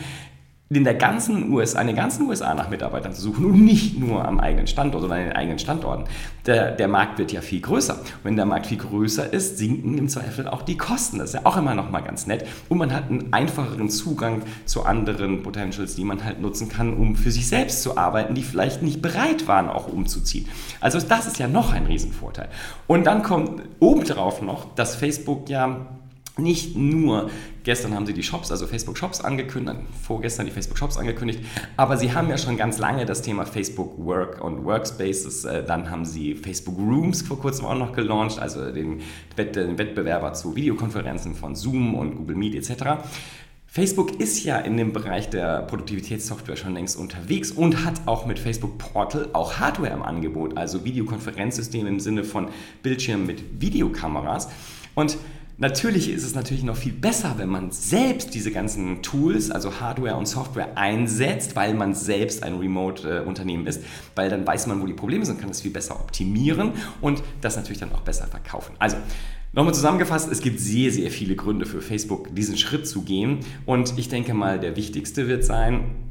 in 0.72 0.84
der 0.84 0.94
ganzen 0.94 1.52
USA, 1.52 1.80
an 1.80 1.88
den 1.88 1.96
ganzen 1.96 2.28
USA 2.28 2.54
nach 2.54 2.70
Mitarbeitern 2.70 3.12
zu 3.12 3.22
suchen 3.22 3.44
und 3.44 3.64
nicht 3.64 3.98
nur 3.98 4.24
am 4.24 4.38
eigenen 4.38 4.68
Standort 4.68 5.02
oder 5.02 5.16
an 5.16 5.24
den 5.24 5.32
eigenen 5.32 5.58
Standorten. 5.58 6.04
Der, 6.46 6.70
der 6.70 6.86
Markt 6.86 7.18
wird 7.18 7.32
ja 7.32 7.40
viel 7.40 7.60
größer. 7.60 7.94
Und 7.94 8.06
wenn 8.22 8.36
der 8.36 8.46
Markt 8.46 8.66
viel 8.66 8.78
größer 8.78 9.32
ist, 9.32 9.58
sinken 9.58 9.98
im 9.98 10.08
Zweifel 10.08 10.46
auch 10.46 10.62
die 10.62 10.76
Kosten. 10.76 11.18
Das 11.18 11.30
ist 11.30 11.34
ja 11.34 11.40
auch 11.42 11.56
immer 11.56 11.74
noch 11.74 11.90
mal 11.90 12.02
ganz 12.02 12.28
nett. 12.28 12.46
Und 12.68 12.78
man 12.78 12.94
hat 12.94 13.10
einen 13.10 13.32
einfacheren 13.32 13.90
Zugang 13.90 14.42
zu 14.64 14.84
anderen 14.84 15.42
Potentials, 15.42 15.96
die 15.96 16.04
man 16.04 16.24
halt 16.24 16.40
nutzen 16.40 16.68
kann, 16.68 16.94
um 16.94 17.16
für 17.16 17.32
sich 17.32 17.48
selbst 17.48 17.82
zu 17.82 17.96
arbeiten, 17.96 18.36
die 18.36 18.44
vielleicht 18.44 18.80
nicht 18.80 19.02
bereit 19.02 19.48
waren, 19.48 19.68
auch 19.68 19.88
umzuziehen. 19.88 20.48
Also 20.80 21.00
das 21.00 21.26
ist 21.26 21.40
ja 21.40 21.48
noch 21.48 21.72
ein 21.72 21.86
Riesenvorteil. 21.86 22.48
Und 22.86 23.08
dann 23.08 23.24
kommt 23.24 23.60
obendrauf 23.80 24.40
noch, 24.40 24.72
dass 24.76 24.94
Facebook 24.94 25.48
ja 25.48 25.99
nicht 26.42 26.76
nur, 26.76 27.30
gestern 27.64 27.94
haben 27.94 28.06
sie 28.06 28.12
die 28.12 28.22
Shops, 28.22 28.50
also 28.50 28.66
Facebook 28.66 28.96
Shops 28.96 29.20
angekündigt, 29.20 29.80
vorgestern 30.02 30.46
die 30.46 30.52
Facebook 30.52 30.78
Shops 30.78 30.96
angekündigt, 30.96 31.40
aber 31.76 31.96
sie 31.96 32.12
haben 32.12 32.28
ja 32.28 32.38
schon 32.38 32.56
ganz 32.56 32.78
lange 32.78 33.06
das 33.06 33.22
Thema 33.22 33.46
Facebook 33.46 33.98
Work 34.04 34.42
und 34.42 34.64
Workspaces, 34.64 35.44
äh, 35.44 35.64
dann 35.64 35.90
haben 35.90 36.04
sie 36.04 36.34
Facebook 36.34 36.78
Rooms 36.78 37.22
vor 37.22 37.38
kurzem 37.38 37.66
auch 37.66 37.78
noch 37.78 37.92
gelauncht, 37.92 38.38
also 38.38 38.70
den 38.72 39.00
Wettbewerber 39.36 40.32
zu 40.32 40.56
Videokonferenzen 40.56 41.34
von 41.34 41.54
Zoom 41.54 41.94
und 41.94 42.16
Google 42.16 42.36
Meet 42.36 42.54
etc. 42.54 43.02
Facebook 43.72 44.18
ist 44.18 44.42
ja 44.42 44.58
in 44.58 44.76
dem 44.76 44.92
Bereich 44.92 45.30
der 45.30 45.62
Produktivitätssoftware 45.62 46.56
schon 46.56 46.74
längst 46.74 46.96
unterwegs 46.96 47.52
und 47.52 47.84
hat 47.84 48.00
auch 48.06 48.26
mit 48.26 48.40
Facebook 48.40 48.78
Portal 48.78 49.28
auch 49.32 49.60
Hardware 49.60 49.92
im 49.92 50.02
Angebot, 50.02 50.56
also 50.56 50.84
Videokonferenzsysteme 50.84 51.88
im 51.88 52.00
Sinne 52.00 52.24
von 52.24 52.48
Bildschirmen 52.82 53.26
mit 53.26 53.62
Videokameras. 53.62 54.48
Und 54.96 55.18
Natürlich 55.60 56.10
ist 56.10 56.24
es 56.24 56.34
natürlich 56.34 56.62
noch 56.62 56.76
viel 56.76 56.94
besser, 56.94 57.34
wenn 57.36 57.50
man 57.50 57.70
selbst 57.70 58.32
diese 58.32 58.50
ganzen 58.50 59.02
Tools, 59.02 59.50
also 59.50 59.78
Hardware 59.78 60.16
und 60.16 60.24
Software 60.26 60.78
einsetzt, 60.78 61.54
weil 61.54 61.74
man 61.74 61.92
selbst 61.92 62.42
ein 62.42 62.54
Remote-Unternehmen 62.54 63.66
ist, 63.66 63.82
weil 64.14 64.30
dann 64.30 64.46
weiß 64.46 64.68
man, 64.68 64.80
wo 64.80 64.86
die 64.86 64.94
Probleme 64.94 65.26
sind, 65.26 65.38
kann 65.38 65.50
es 65.50 65.60
viel 65.60 65.70
besser 65.70 65.96
optimieren 66.00 66.72
und 67.02 67.22
das 67.42 67.56
natürlich 67.56 67.78
dann 67.78 67.92
auch 67.92 68.00
besser 68.00 68.26
verkaufen. 68.26 68.74
Also, 68.78 68.96
Nochmal 69.52 69.74
zusammengefasst, 69.74 70.30
es 70.30 70.42
gibt 70.42 70.60
sehr, 70.60 70.92
sehr 70.92 71.10
viele 71.10 71.34
Gründe 71.34 71.66
für 71.66 71.80
Facebook, 71.80 72.32
diesen 72.36 72.56
Schritt 72.56 72.86
zu 72.86 73.02
gehen. 73.02 73.40
Und 73.66 73.98
ich 73.98 74.08
denke 74.08 74.32
mal, 74.32 74.60
der 74.60 74.76
wichtigste 74.76 75.26
wird 75.26 75.42
sein, 75.42 76.09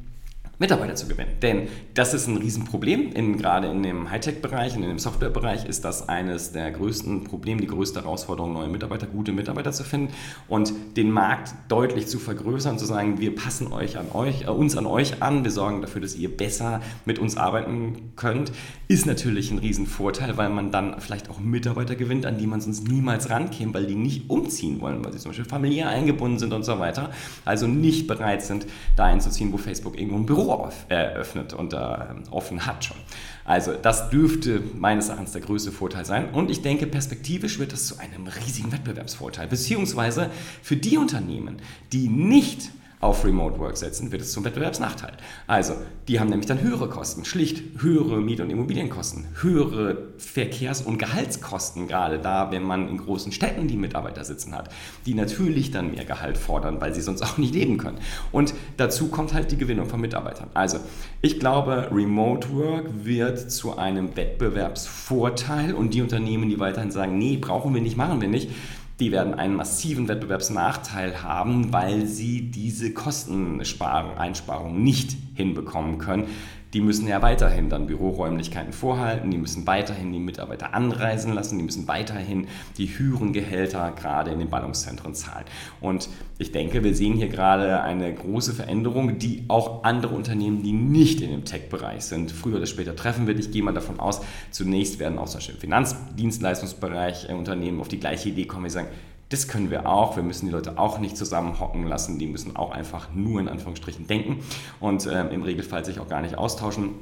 Mitarbeiter 0.59 0.95
zu 0.95 1.07
gewinnen. 1.07 1.31
Denn 1.41 1.69
das 1.93 2.13
ist 2.13 2.27
ein 2.27 2.35
Riesenproblem. 2.35 3.13
In, 3.13 3.37
gerade 3.37 3.69
in 3.69 3.81
dem 3.81 4.11
Hightech-Bereich, 4.11 4.75
in 4.75 4.81
dem 4.81 4.99
Software-Bereich 4.99 5.65
ist 5.65 5.85
das 5.85 6.09
eines 6.09 6.51
der 6.51 6.69
größten 6.71 7.23
Probleme, 7.23 7.61
die 7.61 7.67
größte 7.67 8.01
Herausforderung, 8.01 8.51
neue 8.51 8.67
Mitarbeiter, 8.67 9.07
gute 9.07 9.31
Mitarbeiter 9.31 9.71
zu 9.71 9.85
finden 9.85 10.13
und 10.49 10.73
den 10.97 11.11
Markt 11.11 11.53
deutlich 11.69 12.07
zu 12.07 12.19
vergrößern, 12.19 12.77
zu 12.77 12.85
sagen, 12.85 13.19
wir 13.19 13.33
passen 13.33 13.71
euch 13.71 13.97
an 13.97 14.07
euch, 14.13 14.43
äh, 14.43 14.49
uns 14.49 14.75
an 14.75 14.85
euch 14.85 15.21
an, 15.23 15.45
wir 15.45 15.51
sorgen 15.51 15.81
dafür, 15.81 16.01
dass 16.01 16.15
ihr 16.15 16.35
besser 16.35 16.81
mit 17.05 17.19
uns 17.19 17.37
arbeiten 17.37 18.11
könnt, 18.17 18.51
ist 18.89 19.05
natürlich 19.05 19.51
ein 19.51 19.59
Riesenvorteil, 19.59 20.35
weil 20.35 20.49
man 20.49 20.71
dann 20.71 20.99
vielleicht 20.99 21.29
auch 21.29 21.39
Mitarbeiter 21.39 21.95
gewinnt, 21.95 22.25
an 22.25 22.37
die 22.37 22.47
man 22.47 22.59
sonst 22.59 22.85
niemals 22.85 23.29
rankäme, 23.29 23.73
weil 23.73 23.85
die 23.85 23.95
nicht 23.95 24.29
umziehen 24.29 24.81
wollen, 24.81 25.05
weil 25.05 25.13
sie 25.13 25.19
zum 25.19 25.29
Beispiel 25.29 25.45
familiär 25.45 25.87
eingebunden 25.87 26.37
sind 26.37 26.51
und 26.51 26.63
so 26.63 26.79
weiter, 26.79 27.11
also 27.45 27.65
nicht 27.65 28.07
bereit 28.07 28.43
sind, 28.43 28.67
da 28.97 29.05
einzuziehen, 29.05 29.53
wo 29.53 29.57
Facebook 29.57 29.97
irgendwo 29.97 30.17
ein 30.17 30.25
Büro 30.25 30.48
eröffnet 30.89 31.53
und 31.53 31.73
da 31.73 32.09
ähm, 32.11 32.23
offen 32.31 32.65
hat 32.65 32.85
schon. 32.85 32.97
Also 33.45 33.73
das 33.73 34.09
dürfte 34.09 34.61
meines 34.75 35.09
Erachtens 35.09 35.31
der 35.31 35.41
größte 35.41 35.71
Vorteil 35.71 36.05
sein. 36.05 36.29
Und 36.33 36.51
ich 36.51 36.61
denke, 36.61 36.85
perspektivisch 36.85 37.57
wird 37.59 37.73
das 37.73 37.87
zu 37.87 37.97
einem 37.97 38.27
riesigen 38.27 38.71
Wettbewerbsvorteil. 38.71 39.47
Beziehungsweise 39.47 40.29
für 40.61 40.75
die 40.75 40.97
Unternehmen, 40.97 41.57
die 41.91 42.09
nicht 42.09 42.69
auf 43.01 43.23
Remote 43.23 43.57
Work 43.59 43.77
setzen, 43.77 44.11
wird 44.11 44.21
es 44.21 44.33
zum 44.33 44.43
Wettbewerbsnachteil. 44.43 45.13
Also, 45.47 45.73
die 46.09 46.19
haben 46.19 46.29
nämlich 46.29 46.47
dann 46.47 46.61
höhere 46.61 46.89
Kosten, 46.89 47.23
schlicht 47.23 47.81
höhere 47.81 48.19
Miet- 48.19 48.41
und 48.41 48.49
Immobilienkosten, 48.49 49.25
höhere 49.41 50.09
Verkehrs- 50.17 50.81
und 50.81 50.97
Gehaltskosten, 50.97 51.87
gerade 51.87 52.19
da, 52.19 52.51
wenn 52.51 52.63
man 52.63 52.89
in 52.89 52.97
großen 52.97 53.31
Städten 53.31 53.69
die 53.69 53.77
Mitarbeiter 53.77 54.25
sitzen 54.25 54.53
hat, 54.53 54.69
die 55.05 55.13
natürlich 55.13 55.71
dann 55.71 55.91
mehr 55.91 56.03
Gehalt 56.03 56.37
fordern, 56.37 56.81
weil 56.81 56.93
sie 56.93 57.01
sonst 57.01 57.21
auch 57.21 57.37
nicht 57.37 57.53
leben 57.53 57.77
können. 57.77 57.99
Und 58.33 58.53
dazu 58.75 59.07
kommt 59.07 59.33
halt 59.33 59.51
die 59.51 59.57
Gewinnung 59.57 59.87
von 59.87 60.01
Mitarbeitern. 60.01 60.49
Also, 60.53 60.79
ich 61.21 61.39
glaube, 61.39 61.89
Remote 61.91 62.53
Work 62.53 63.05
wird 63.05 63.49
zu 63.49 63.77
einem 63.77 64.17
Wettbewerbsvorteil 64.17 65.73
und 65.73 65.93
die 65.93 66.01
Unternehmen, 66.01 66.49
die 66.49 66.59
weiterhin 66.59 66.91
sagen, 66.91 67.17
nee, 67.17 67.37
brauchen 67.37 67.73
wir 67.73 67.81
nicht, 67.81 67.95
machen 67.95 68.19
wir 68.19 68.27
nicht, 68.27 68.49
die 68.99 69.11
werden 69.11 69.33
einen 69.33 69.55
massiven 69.55 70.07
Wettbewerbsnachteil 70.07 71.23
haben, 71.23 71.71
weil 71.71 72.05
sie 72.05 72.51
diese 72.51 72.93
Kosteneinsparung 72.93 74.83
nicht 74.83 75.15
hinbekommen 75.35 75.97
können 75.97 76.27
die 76.73 76.81
müssen 76.81 77.07
ja 77.07 77.21
weiterhin 77.21 77.69
dann 77.69 77.87
Büroräumlichkeiten 77.87 78.73
vorhalten, 78.73 79.31
die 79.31 79.37
müssen 79.37 79.65
weiterhin 79.65 80.11
die 80.13 80.19
Mitarbeiter 80.19 80.73
anreisen 80.73 81.33
lassen, 81.33 81.57
die 81.57 81.63
müssen 81.63 81.87
weiterhin 81.87 82.47
die 82.77 82.87
höheren 82.87 83.33
Gehälter 83.33 83.91
gerade 83.91 84.31
in 84.31 84.39
den 84.39 84.49
Ballungszentren 84.49 85.15
zahlen. 85.15 85.45
Und 85.81 86.09
ich 86.37 86.51
denke, 86.51 86.83
wir 86.83 86.95
sehen 86.95 87.15
hier 87.15 87.27
gerade 87.27 87.81
eine 87.81 88.13
große 88.13 88.53
Veränderung, 88.53 89.17
die 89.17 89.45
auch 89.47 89.83
andere 89.83 90.13
Unternehmen, 90.13 90.61
die 90.61 90.73
nicht 90.73 91.21
in 91.21 91.31
dem 91.31 91.43
Tech-Bereich 91.43 92.05
sind, 92.05 92.31
früher 92.31 92.57
oder 92.57 92.67
später 92.67 92.95
treffen 92.95 93.25
wird. 93.25 93.39
Ich 93.39 93.51
gehe 93.51 93.63
mal 93.63 93.73
davon 93.73 93.99
aus, 93.99 94.21
zunächst 94.51 94.99
werden 94.99 95.17
auch 95.17 95.27
zum 95.27 95.41
Finanzdienstleistungsbereich 95.41 97.29
Unternehmen 97.29 97.79
auf 97.79 97.87
die 97.87 97.99
gleiche 97.99 98.29
Idee 98.29 98.45
kommen, 98.45 98.65
die 98.65 98.69
sagen, 98.69 98.89
das 99.29 99.47
können 99.47 99.69
wir 99.69 99.87
auch. 99.87 100.15
Wir 100.15 100.23
müssen 100.23 100.47
die 100.47 100.51
Leute 100.51 100.77
auch 100.77 100.99
nicht 100.99 101.15
zusammenhocken 101.15 101.85
lassen. 101.85 102.17
Die 102.17 102.27
müssen 102.27 102.55
auch 102.55 102.71
einfach 102.71 103.09
nur 103.13 103.39
in 103.39 103.47
Anführungsstrichen 103.47 104.07
denken 104.07 104.39
und 104.79 105.05
äh, 105.05 105.29
im 105.29 105.43
Regelfall 105.43 105.85
sich 105.85 105.99
auch 105.99 106.07
gar 106.07 106.21
nicht 106.21 106.37
austauschen. 106.37 106.95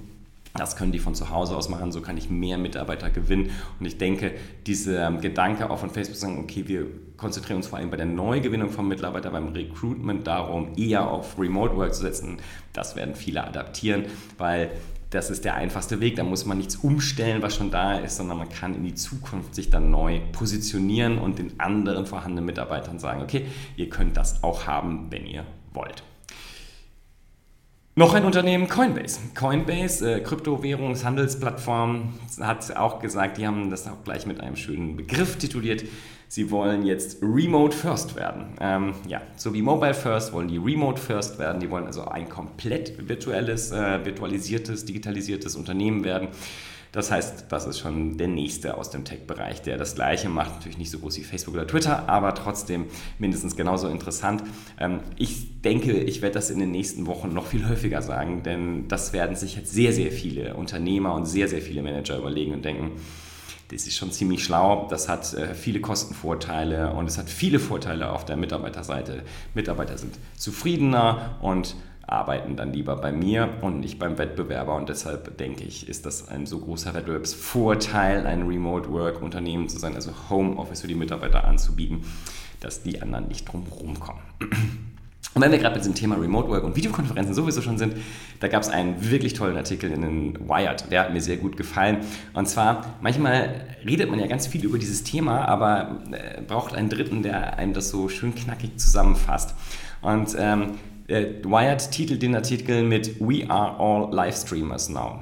Das 0.57 0.75
können 0.75 0.91
die 0.91 0.99
von 0.99 1.13
zu 1.13 1.29
Hause 1.29 1.55
aus 1.55 1.69
machen, 1.69 1.91
so 1.91 2.01
kann 2.01 2.17
ich 2.17 2.29
mehr 2.29 2.57
Mitarbeiter 2.57 3.09
gewinnen. 3.09 3.51
Und 3.79 3.85
ich 3.85 3.97
denke, 3.97 4.33
dieser 4.65 5.07
ähm, 5.07 5.21
Gedanke 5.21 5.69
auch 5.69 5.77
von 5.77 5.89
Facebook 5.89 6.15
zu 6.15 6.21
sagen, 6.21 6.39
okay, 6.39 6.67
wir 6.67 6.87
konzentrieren 7.15 7.57
uns 7.57 7.67
vor 7.67 7.77
allem 7.77 7.91
bei 7.91 7.97
der 7.97 8.07
Neugewinnung 8.07 8.69
von 8.69 8.87
Mitarbeitern, 8.87 9.33
beim 9.33 9.49
Recruitment 9.49 10.25
darum, 10.25 10.69
eher 10.75 11.09
auf 11.09 11.37
Remote 11.39 11.75
Work 11.75 11.93
zu 11.93 12.01
setzen, 12.01 12.37
das 12.73 12.95
werden 12.95 13.15
viele 13.15 13.43
adaptieren, 13.43 14.05
weil 14.37 14.71
das 15.09 15.29
ist 15.29 15.45
der 15.45 15.55
einfachste 15.55 15.99
Weg. 15.99 16.15
Da 16.15 16.23
muss 16.23 16.45
man 16.45 16.57
nichts 16.57 16.75
umstellen, 16.77 17.41
was 17.41 17.55
schon 17.55 17.71
da 17.71 17.97
ist, 17.97 18.17
sondern 18.17 18.37
man 18.37 18.49
kann 18.49 18.75
in 18.75 18.83
die 18.83 18.95
Zukunft 18.95 19.55
sich 19.55 19.69
dann 19.69 19.89
neu 19.89 20.19
positionieren 20.31 21.17
und 21.17 21.39
den 21.39 21.59
anderen 21.59 22.05
vorhandenen 22.05 22.45
Mitarbeitern 22.45 22.99
sagen, 22.99 23.21
okay, 23.21 23.45
ihr 23.75 23.89
könnt 23.89 24.17
das 24.17 24.43
auch 24.43 24.67
haben, 24.67 25.07
wenn 25.09 25.25
ihr 25.25 25.45
wollt. 25.73 26.03
Noch 27.95 28.13
ein 28.13 28.25
Unternehmen, 28.25 28.67
Coinbase. 28.67 29.19
Coinbase, 29.33 30.17
äh, 30.17 30.19
Kryptowährungshandelsplattform, 30.19 32.13
hat 32.39 32.75
auch 32.77 32.99
gesagt, 32.99 33.39
die 33.39 33.47
haben 33.47 33.71
das 33.71 33.87
auch 33.87 34.03
gleich 34.03 34.27
mit 34.27 34.39
einem 34.39 34.55
schönen 34.55 34.95
Begriff 34.95 35.37
tituliert. 35.37 35.83
Sie 36.29 36.51
wollen 36.51 36.85
jetzt 36.85 37.21
Remote 37.21 37.75
First 37.75 38.15
werden. 38.15 38.57
Ähm, 38.59 38.93
ja, 39.07 39.21
so 39.37 39.53
wie 39.53 39.61
Mobile 39.61 39.93
First 39.93 40.33
wollen 40.33 40.49
die 40.49 40.57
Remote 40.57 41.01
First 41.01 41.39
werden. 41.39 41.61
Die 41.61 41.69
wollen 41.69 41.85
also 41.85 42.05
ein 42.05 42.27
komplett 42.27 43.07
virtuelles, 43.07 43.71
äh, 43.71 44.03
virtualisiertes, 44.05 44.85
digitalisiertes 44.85 45.55
Unternehmen 45.55 46.03
werden. 46.03 46.29
Das 46.91 47.11
heißt, 47.11 47.45
das 47.49 47.65
ist 47.65 47.79
schon 47.79 48.17
der 48.17 48.27
nächste 48.27 48.77
aus 48.77 48.89
dem 48.89 49.03
Tech-Bereich, 49.03 49.61
der 49.61 49.77
das 49.77 49.95
gleiche 49.95 50.29
macht. 50.29 50.55
Natürlich 50.55 50.77
nicht 50.77 50.89
so 50.89 50.99
groß 50.99 51.17
wie 51.17 51.23
Facebook 51.23 51.53
oder 51.53 51.67
Twitter, 51.67 52.09
aber 52.09 52.33
trotzdem 52.33 52.85
mindestens 53.19 53.55
genauso 53.55 53.87
interessant. 53.87 54.43
Ähm, 54.79 55.01
ich 55.17 55.61
denke, 55.61 55.93
ich 55.93 56.21
werde 56.21 56.35
das 56.35 56.49
in 56.49 56.59
den 56.59 56.71
nächsten 56.71 57.05
Wochen 57.05 57.33
noch 57.33 57.47
viel 57.47 57.67
häufiger 57.67 58.01
sagen, 58.01 58.43
denn 58.43 58.87
das 58.87 59.13
werden 59.13 59.35
sich 59.35 59.55
jetzt 59.55 59.73
sehr, 59.73 59.93
sehr 59.93 60.11
viele 60.11 60.55
Unternehmer 60.55 61.13
und 61.13 61.25
sehr, 61.25 61.47
sehr 61.47 61.61
viele 61.61 61.83
Manager 61.83 62.17
überlegen 62.17 62.53
und 62.53 62.65
denken, 62.65 62.93
das 63.69 63.85
ist 63.85 63.95
schon 63.95 64.11
ziemlich 64.11 64.43
schlau. 64.43 64.87
Das 64.89 65.09
hat 65.09 65.33
äh, 65.33 65.53
viele 65.53 65.81
Kostenvorteile 65.81 66.93
und 66.93 67.07
es 67.07 67.17
hat 67.17 67.29
viele 67.29 67.59
Vorteile 67.59 68.11
auf 68.11 68.25
der 68.25 68.37
Mitarbeiterseite. 68.37 69.23
Mitarbeiter 69.53 69.97
sind 69.97 70.17
zufriedener 70.37 71.37
und 71.41 71.75
arbeiten 72.07 72.55
dann 72.55 72.71
lieber 72.71 72.95
bei 72.95 73.11
mir 73.11 73.49
und 73.61 73.81
nicht 73.81 73.99
beim 73.99 74.17
Wettbewerber. 74.17 74.75
Und 74.75 74.87
deshalb 74.87 75.37
denke 75.37 75.65
ich, 75.65 75.89
ist 75.89 76.05
das 76.05 76.29
ein 76.29 76.45
so 76.45 76.59
großer 76.59 76.93
Wettbewerbsvorteil, 76.93 78.25
ein 78.25 78.47
Remote 78.47 78.89
Work 78.89 79.21
Unternehmen 79.21 79.67
zu 79.67 79.77
sein, 79.77 79.95
also 79.95 80.11
Homeoffice 80.29 80.81
für 80.81 80.87
die 80.87 80.95
Mitarbeiter 80.95 81.43
anzubieten, 81.43 82.05
dass 82.61 82.81
die 82.81 83.01
anderen 83.01 83.27
nicht 83.27 83.45
drum 83.51 83.65
kommen. 83.99 84.21
Und 85.33 85.41
wenn 85.41 85.51
wir 85.51 85.59
gerade 85.59 85.75
bei 85.75 85.79
diesem 85.79 85.93
Thema 85.93 86.15
Remote 86.15 86.49
Work 86.49 86.63
und 86.63 86.75
Videokonferenzen 86.75 87.35
sowieso 87.35 87.61
schon 87.61 87.77
sind, 87.77 87.95
da 88.39 88.47
gab 88.47 88.63
es 88.63 88.69
einen 88.69 89.11
wirklich 89.11 89.33
tollen 89.33 89.55
Artikel 89.55 89.91
in 89.91 90.01
den 90.01 90.49
Wired, 90.49 90.91
der 90.91 91.01
hat 91.01 91.13
mir 91.13 91.21
sehr 91.21 91.37
gut 91.37 91.57
gefallen. 91.57 91.99
Und 92.33 92.47
zwar, 92.47 92.95
manchmal 93.01 93.67
redet 93.85 94.09
man 94.09 94.19
ja 94.19 94.25
ganz 94.27 94.47
viel 94.47 94.65
über 94.65 94.79
dieses 94.79 95.03
Thema, 95.03 95.45
aber 95.47 96.01
äh, 96.11 96.41
braucht 96.41 96.73
einen 96.73 96.89
Dritten, 96.89 97.21
der 97.21 97.57
einem 97.57 97.73
das 97.73 97.89
so 97.89 98.09
schön 98.09 98.33
knackig 98.33 98.79
zusammenfasst. 98.79 99.53
Und 100.01 100.35
ähm, 100.39 100.79
Wired 101.07 101.91
titelt 101.91 102.21
den 102.21 102.35
Artikel 102.35 102.83
mit 102.83 103.19
We 103.21 103.49
are 103.49 103.79
all 103.79 104.13
Livestreamers 104.13 104.89
now. 104.89 105.21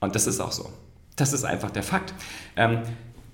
Und 0.00 0.14
das 0.14 0.26
ist 0.26 0.40
auch 0.40 0.52
so. 0.52 0.70
Das 1.16 1.32
ist 1.32 1.44
einfach 1.44 1.70
der 1.70 1.82
Fakt. 1.82 2.14
Ähm, 2.56 2.82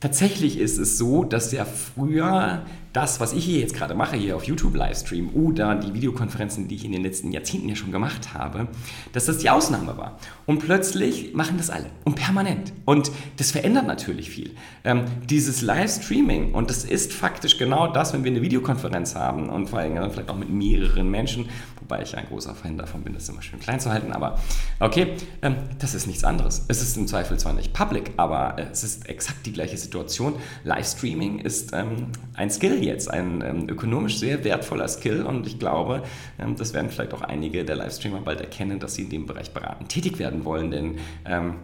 tatsächlich 0.01 0.59
ist 0.59 0.79
es 0.79 0.99
so, 0.99 1.25
dass 1.25 1.53
ja 1.53 1.65
früher 1.65 2.63
das, 2.93 3.21
was 3.21 3.33
ich 3.33 3.45
hier 3.45 3.61
jetzt 3.61 3.75
gerade 3.75 3.95
mache, 3.95 4.17
hier 4.17 4.35
auf 4.35 4.45
YouTube 4.45 4.75
Livestream 4.75 5.31
oder 5.35 5.75
die 5.75 5.93
Videokonferenzen, 5.95 6.69
die 6.69 6.77
ich 6.77 6.85
in 6.85 6.93
den 6.93 7.03
letzten 7.03 7.33
Jahrzehnten 7.33 7.69
ja 7.69 7.77
schon 7.77 7.93
gemacht 7.93 8.35
habe, 8.35 8.69
dass 9.13 9.27
das 9.27 9.39
die 9.39 9.51
Ausnahme 9.51 9.97
war. 9.97 10.19
Und 10.47 10.61
plötzlich 10.61 11.35
machen 11.35 11.59
das 11.59 11.71
alle 11.71 11.87
und 12.05 12.15
permanent. 12.15 12.73
Und 12.87 13.11
das 13.37 13.51
verändert 13.51 13.87
natürlich 13.87 14.31
viel. 14.31 14.51
Ähm, 14.85 15.05
dieses 15.29 15.61
Livestreaming, 15.61 16.55
und 16.55 16.71
das 16.71 16.85
ist 16.85 17.13
faktisch 17.13 17.59
genau 17.59 17.89
das, 17.89 18.15
wenn 18.15 18.25
wir 18.25 18.31
eine 18.31 18.43
Videokonferenz 18.43 19.15
haben 19.15 19.49
und 19.51 19.69
vor 19.69 19.81
allem 19.81 20.11
vielleicht 20.11 20.31
auch 20.31 20.39
mit 20.39 20.51
mehreren 20.51 21.11
Menschen, 21.11 21.49
wobei 21.89 22.03
ich 22.03 22.17
ein 22.17 22.27
großer 22.27 22.55
Fan 22.55 22.77
davon 22.77 23.03
bin, 23.03 23.15
das 23.15 23.29
immer 23.29 23.41
schön 23.41 23.61
klein 23.61 23.81
zu 23.81 23.91
halten, 23.91 24.13
aber 24.13 24.39
okay, 24.79 25.15
ähm, 25.41 25.57
das 25.79 25.95
ist 25.95 26.07
nichts 26.07 26.23
anderes. 26.23 26.67
Es 26.69 26.83
ist 26.83 26.97
im 26.99 27.07
Zweifel 27.07 27.39
zwar 27.39 27.55
nicht 27.55 27.73
public, 27.73 28.13
aber 28.19 28.57
es 28.59 28.85
ist 28.85 29.09
exakt 29.09 29.47
die 29.47 29.53
gleiche 29.53 29.79
Situation. 29.79 30.35
Livestreaming 30.65 31.39
ist 31.39 31.73
ähm, 31.73 32.09
ein 32.35 32.51
Skill 32.51 32.85
jetzt, 32.85 33.11
ein 33.11 33.43
ähm, 33.43 33.69
ökonomisch 33.69 34.19
sehr 34.19 34.45
wertvoller 34.45 34.87
Skill 34.89 35.23
und 35.23 35.47
ich 35.47 35.59
glaube, 35.59 36.03
ähm, 36.39 36.57
das 36.57 36.75
werden 36.75 36.91
vielleicht 36.91 37.15
auch 37.15 37.23
einige 37.23 37.65
der 37.65 37.77
Livestreamer 37.77 38.21
bald 38.21 38.41
erkennen, 38.41 38.81
dass 38.81 38.95
sie 38.95 39.03
in 39.05 39.11
dem 39.11 39.27
Bereich 39.27 39.53
beraten 39.53 39.89
tätig 39.89 40.19
werden 40.19 40.45
wollen, 40.45 40.71
denn 40.71 40.99
ähm, 41.25 41.55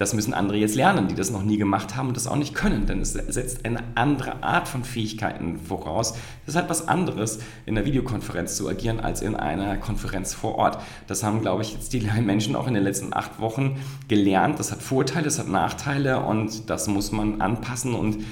das 0.00 0.14
müssen 0.14 0.32
andere 0.32 0.56
jetzt 0.56 0.76
lernen, 0.76 1.08
die 1.08 1.14
das 1.14 1.30
noch 1.30 1.42
nie 1.42 1.58
gemacht 1.58 1.94
haben 1.94 2.08
und 2.08 2.16
das 2.16 2.26
auch 2.26 2.36
nicht 2.36 2.54
können, 2.54 2.86
denn 2.86 3.02
es 3.02 3.12
setzt 3.12 3.66
eine 3.66 3.80
andere 3.96 4.42
Art 4.42 4.66
von 4.66 4.82
Fähigkeiten 4.82 5.58
voraus. 5.58 6.14
Es 6.46 6.54
ist 6.54 6.56
halt 6.56 6.70
was 6.70 6.88
anderes, 6.88 7.40
in 7.66 7.76
einer 7.76 7.84
Videokonferenz 7.84 8.56
zu 8.56 8.66
agieren, 8.66 8.98
als 8.98 9.20
in 9.20 9.34
einer 9.34 9.76
Konferenz 9.76 10.32
vor 10.32 10.54
Ort. 10.54 10.80
Das 11.06 11.22
haben, 11.22 11.42
glaube 11.42 11.60
ich, 11.60 11.74
jetzt 11.74 11.92
die 11.92 12.00
Menschen 12.22 12.56
auch 12.56 12.66
in 12.66 12.72
den 12.72 12.82
letzten 12.82 13.12
acht 13.12 13.40
Wochen 13.40 13.78
gelernt. 14.08 14.58
Das 14.58 14.72
hat 14.72 14.80
Vorteile, 14.80 15.26
das 15.26 15.38
hat 15.38 15.48
Nachteile 15.48 16.20
und 16.20 16.70
das 16.70 16.88
muss 16.88 17.12
man 17.12 17.42
anpassen 17.42 17.94
und 17.94 18.24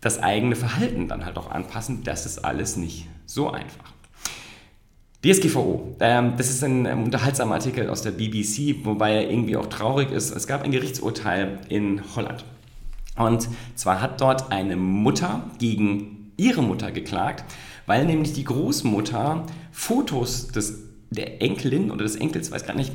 das 0.00 0.20
eigene 0.20 0.56
Verhalten 0.56 1.06
dann 1.06 1.24
halt 1.24 1.38
auch 1.38 1.48
anpassen. 1.48 2.02
Das 2.02 2.26
ist 2.26 2.44
alles 2.44 2.76
nicht 2.76 3.06
so 3.24 3.52
einfach. 3.52 3.93
DSGVO, 5.24 5.96
ähm, 6.00 6.34
das 6.36 6.50
ist 6.50 6.62
ein 6.62 6.86
unterhaltsamer 6.86 7.54
Artikel 7.54 7.88
aus 7.88 8.02
der 8.02 8.10
BBC, 8.10 8.84
wobei 8.84 9.14
er 9.14 9.30
irgendwie 9.30 9.56
auch 9.56 9.66
traurig 9.66 10.10
ist. 10.10 10.30
Es 10.36 10.46
gab 10.46 10.62
ein 10.62 10.70
Gerichtsurteil 10.70 11.60
in 11.70 12.02
Holland. 12.14 12.44
Und 13.16 13.48
zwar 13.74 14.02
hat 14.02 14.20
dort 14.20 14.52
eine 14.52 14.76
Mutter 14.76 15.44
gegen 15.58 16.32
ihre 16.36 16.62
Mutter 16.62 16.92
geklagt, 16.92 17.44
weil 17.86 18.04
nämlich 18.04 18.34
die 18.34 18.44
Großmutter 18.44 19.46
Fotos 19.72 20.48
des, 20.48 20.80
der 21.10 21.40
Enkelin 21.40 21.90
oder 21.90 22.02
des 22.02 22.16
Enkels, 22.16 22.50
weiß 22.50 22.66
gar 22.66 22.74
nicht, 22.74 22.92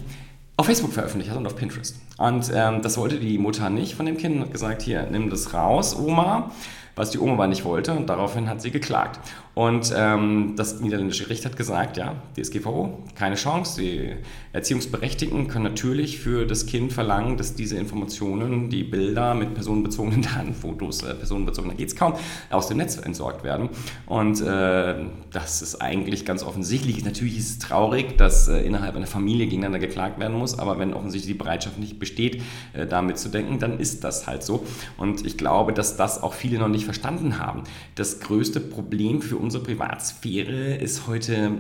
auf 0.56 0.68
Facebook 0.68 0.94
veröffentlicht 0.94 1.32
hat 1.32 1.38
und 1.38 1.48
auf 1.48 1.56
Pinterest. 1.56 2.00
Und 2.20 2.52
ähm, 2.54 2.84
das 2.84 2.98
wollte 3.00 3.20
die 3.20 3.40
Mutter 3.40 3.72
nicht 3.72 3.96
von 3.96 4.06
dem 4.06 4.18
Kind 4.18 4.36
und 4.36 4.42
hat 4.42 4.52
gesagt, 4.52 4.84
hier, 4.84 5.08
nimm 5.10 5.32
das 5.32 5.56
raus, 5.56 5.98
Oma 5.98 6.52
was 7.00 7.12
die 7.12 7.20
Oma 7.20 7.34
aber 7.34 7.48
nicht 7.48 7.64
wollte 7.64 7.94
und 7.94 8.08
daraufhin 8.10 8.50
hat 8.50 8.62
sie 8.62 8.72
geklagt. 8.72 9.20
Und 9.60 9.94
ähm, 9.94 10.54
das 10.56 10.80
niederländische 10.80 11.26
Gericht 11.26 11.44
hat 11.44 11.58
gesagt, 11.58 11.98
ja, 11.98 12.16
DSGVO, 12.38 13.04
keine 13.16 13.36
Chance. 13.36 13.82
Die 13.82 14.14
Erziehungsberechtigten 14.54 15.50
können 15.50 15.66
natürlich 15.66 16.18
für 16.18 16.46
das 16.46 16.66
Kind 16.66 16.94
verlangen, 16.94 17.36
dass 17.36 17.56
diese 17.56 17.76
Informationen, 17.76 18.70
die 18.70 18.86
Bilder 18.86 19.34
mit 19.34 19.54
personenbezogenen 19.54 20.22
Daten, 20.34 20.54
Fotos, 20.54 21.04
äh, 21.04 21.14
da 21.20 21.74
geht 21.74 21.90
es 21.90 21.98
kaum, 21.98 22.14
aus 22.50 22.70
dem 22.70 22.78
Netz 22.78 22.96
entsorgt 22.96 23.44
werden. 23.44 23.68
Und 24.06 24.40
äh, 24.40 24.96
das 25.30 25.62
ist 25.62 25.82
eigentlich 25.82 26.24
ganz 26.24 26.44
offensichtlich. 26.44 27.04
Natürlich 27.04 27.38
ist 27.38 27.50
es 27.50 27.60
traurig, 27.60 28.18
dass 28.18 28.48
äh, 28.48 28.62
innerhalb 28.62 28.96
einer 28.96 29.08
Familie 29.08 29.48
gegeneinander 29.48 29.80
geklagt 29.80 30.22
werden 30.22 30.38
muss, 30.38 30.58
aber 30.58 30.80
wenn 30.80 30.94
offensichtlich 30.94 31.34
die 31.34 31.38
Bereitschaft 31.38 31.80
nicht 31.80 32.00
besteht, 32.00 32.42
äh, 32.72 32.88
damit 32.88 33.18
zu 33.18 33.28
denken, 33.28 33.60
dann 33.60 33.78
ist 33.78 34.06
das 34.06 34.26
halt 34.26 34.42
so. 34.42 34.66
Und 34.96 35.26
ich 35.26 35.38
glaube, 35.38 35.74
dass 35.74 35.98
das 35.98 36.24
auch 36.24 36.34
viele 36.34 36.60
noch 36.60 36.70
nicht 36.70 36.86
verstanden 36.86 37.40
haben. 37.40 37.66
Das 37.96 38.22
größte 38.22 38.62
Problem 38.62 39.22
für 39.22 39.36
unsere 39.50 39.64
Privatsphäre 39.64 40.76
ist 40.76 41.08
heute 41.08 41.54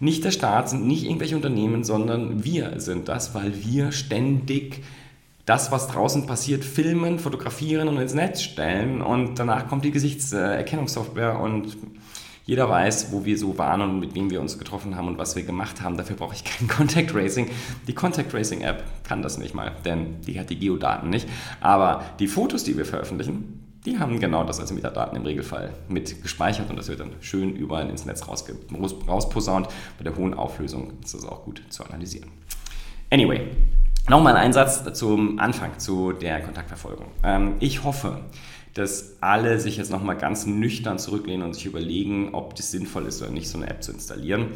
nicht 0.00 0.24
der 0.24 0.32
Staat, 0.32 0.70
sind 0.70 0.88
nicht 0.88 1.04
irgendwelche 1.04 1.36
Unternehmen, 1.36 1.84
sondern 1.84 2.42
wir 2.42 2.80
sind 2.80 3.06
das, 3.06 3.32
weil 3.32 3.52
wir 3.64 3.92
ständig 3.92 4.82
das, 5.46 5.70
was 5.70 5.86
draußen 5.86 6.26
passiert, 6.26 6.64
filmen, 6.64 7.20
fotografieren 7.20 7.86
und 7.86 7.98
ins 7.98 8.12
Netz 8.12 8.42
stellen 8.42 9.02
und 9.02 9.38
danach 9.38 9.68
kommt 9.68 9.84
die 9.84 9.92
Gesichtserkennungssoftware 9.92 11.38
und 11.38 11.76
jeder 12.44 12.68
weiß, 12.68 13.12
wo 13.12 13.24
wir 13.24 13.38
so 13.38 13.56
waren 13.56 13.82
und 13.82 14.00
mit 14.00 14.16
wem 14.16 14.30
wir 14.30 14.40
uns 14.40 14.58
getroffen 14.58 14.96
haben 14.96 15.06
und 15.06 15.16
was 15.16 15.36
wir 15.36 15.44
gemacht 15.44 15.80
haben. 15.80 15.96
Dafür 15.96 16.16
brauche 16.16 16.34
ich 16.34 16.42
kein 16.42 16.66
Contact 16.76 17.10
Tracing. 17.10 17.50
Die 17.86 17.94
Contact 17.94 18.32
Tracing 18.32 18.62
App 18.62 18.82
kann 19.04 19.22
das 19.22 19.38
nicht 19.38 19.54
mal, 19.54 19.70
denn 19.84 20.20
die 20.26 20.40
hat 20.40 20.50
die 20.50 20.58
Geodaten 20.58 21.08
nicht. 21.08 21.28
Aber 21.60 22.02
die 22.18 22.26
Fotos, 22.26 22.64
die 22.64 22.76
wir 22.76 22.84
veröffentlichen, 22.84 23.67
die 23.88 23.98
haben 23.98 24.20
genau 24.20 24.44
das 24.44 24.60
als 24.60 24.70
Metadaten 24.72 25.16
im 25.16 25.24
Regelfall 25.24 25.72
mit 25.88 26.22
gespeichert 26.22 26.68
und 26.68 26.76
das 26.76 26.88
wird 26.88 27.00
dann 27.00 27.12
schön 27.20 27.54
überall 27.56 27.88
ins 27.88 28.04
Netz 28.04 28.26
rausposaunt. 28.28 29.68
Bei 29.96 30.04
der 30.04 30.14
hohen 30.16 30.34
Auflösung 30.34 30.92
ist 31.02 31.14
das 31.14 31.24
auch 31.24 31.44
gut 31.44 31.62
zu 31.70 31.84
analysieren. 31.84 32.28
Anyway, 33.10 33.48
nochmal 34.08 34.36
ein 34.36 34.44
Einsatz 34.44 34.92
zum 34.92 35.38
Anfang, 35.38 35.78
zu 35.78 36.12
der 36.12 36.42
Kontaktverfolgung. 36.42 37.06
Ähm, 37.22 37.54
ich 37.60 37.82
hoffe, 37.84 38.20
dass 38.74 39.16
alle 39.22 39.58
sich 39.58 39.78
jetzt 39.78 39.90
nochmal 39.90 40.18
ganz 40.18 40.44
nüchtern 40.44 40.98
zurücklehnen 40.98 41.46
und 41.46 41.54
sich 41.54 41.64
überlegen, 41.64 42.34
ob 42.34 42.54
das 42.56 42.70
sinnvoll 42.70 43.06
ist 43.06 43.22
oder 43.22 43.30
nicht, 43.30 43.48
so 43.48 43.56
eine 43.56 43.70
App 43.70 43.82
zu 43.82 43.92
installieren. 43.92 44.48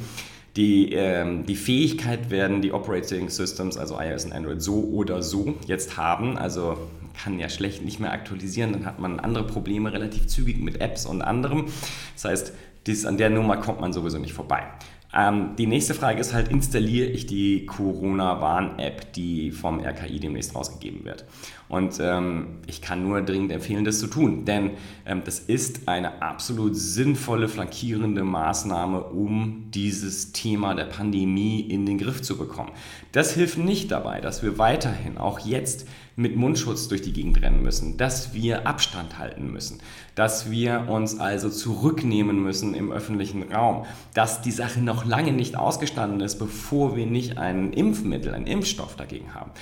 Die, 0.56 0.92
ähm, 0.92 1.46
die 1.46 1.56
Fähigkeit 1.56 2.30
werden 2.30 2.60
die 2.60 2.72
Operating 2.72 3.30
Systems, 3.30 3.78
also 3.78 3.98
iOS 3.98 4.26
und 4.26 4.32
Android, 4.32 4.60
so 4.60 4.84
oder 4.84 5.22
so 5.22 5.54
jetzt 5.66 5.96
haben. 5.96 6.36
Also 6.36 6.76
kann 7.14 7.38
ja 7.38 7.48
schlecht 7.48 7.84
nicht 7.84 8.00
mehr 8.00 8.12
aktualisieren, 8.12 8.72
dann 8.72 8.86
hat 8.86 8.98
man 8.98 9.20
andere 9.20 9.46
Probleme 9.46 9.92
relativ 9.92 10.26
zügig 10.26 10.58
mit 10.58 10.80
Apps 10.80 11.06
und 11.06 11.22
anderem. 11.22 11.66
Das 12.14 12.24
heißt, 12.24 12.52
dies, 12.86 13.06
an 13.06 13.16
der 13.16 13.30
Nummer 13.30 13.58
kommt 13.58 13.80
man 13.80 13.92
sowieso 13.92 14.18
nicht 14.18 14.32
vorbei. 14.32 14.64
Ähm, 15.14 15.56
die 15.56 15.66
nächste 15.66 15.94
Frage 15.94 16.20
ist 16.20 16.32
halt, 16.32 16.48
installiere 16.48 17.08
ich 17.08 17.26
die 17.26 17.66
Corona-Warn-App, 17.66 19.12
die 19.12 19.50
vom 19.50 19.80
RKI 19.80 20.20
demnächst 20.20 20.54
rausgegeben 20.54 21.04
wird? 21.04 21.26
Und 21.68 21.98
ähm, 22.00 22.60
ich 22.66 22.80
kann 22.80 23.02
nur 23.02 23.20
dringend 23.22 23.52
empfehlen, 23.52 23.84
das 23.84 23.98
zu 23.98 24.06
tun, 24.06 24.44
denn 24.44 24.72
ähm, 25.04 25.22
das 25.24 25.38
ist 25.38 25.86
eine 25.88 26.22
absolut 26.22 26.76
sinnvolle, 26.76 27.48
flankierende 27.48 28.24
Maßnahme, 28.24 29.02
um 29.04 29.66
dieses 29.70 30.32
Thema 30.32 30.74
der 30.74 30.84
Pandemie 30.84 31.60
in 31.60 31.84
den 31.84 31.98
Griff 31.98 32.22
zu 32.22 32.38
bekommen. 32.38 32.70
Das 33.12 33.32
hilft 33.34 33.58
nicht 33.58 33.90
dabei, 33.90 34.20
dass 34.20 34.42
wir 34.42 34.58
weiterhin, 34.58 35.18
auch 35.18 35.40
jetzt, 35.40 35.86
mit 36.16 36.36
Mundschutz 36.36 36.88
durch 36.88 37.02
die 37.02 37.12
Gegend 37.12 37.42
rennen 37.42 37.62
müssen, 37.62 37.96
dass 37.96 38.34
wir 38.34 38.66
Abstand 38.66 39.18
halten 39.18 39.50
müssen, 39.50 39.80
dass 40.14 40.50
wir 40.50 40.88
uns 40.88 41.18
also 41.18 41.48
zurücknehmen 41.50 42.42
müssen 42.42 42.74
im 42.74 42.92
öffentlichen 42.92 43.52
Raum, 43.52 43.86
dass 44.14 44.42
die 44.42 44.50
Sache 44.50 44.80
noch 44.80 45.04
lange 45.04 45.32
nicht 45.32 45.56
ausgestanden 45.56 46.20
ist, 46.20 46.38
bevor 46.38 46.96
wir 46.96 47.06
nicht 47.06 47.38
ein 47.38 47.72
Impfmittel, 47.72 48.34
einen 48.34 48.46
Impfstoff 48.46 48.96
dagegen 48.96 49.34
haben. 49.34 49.52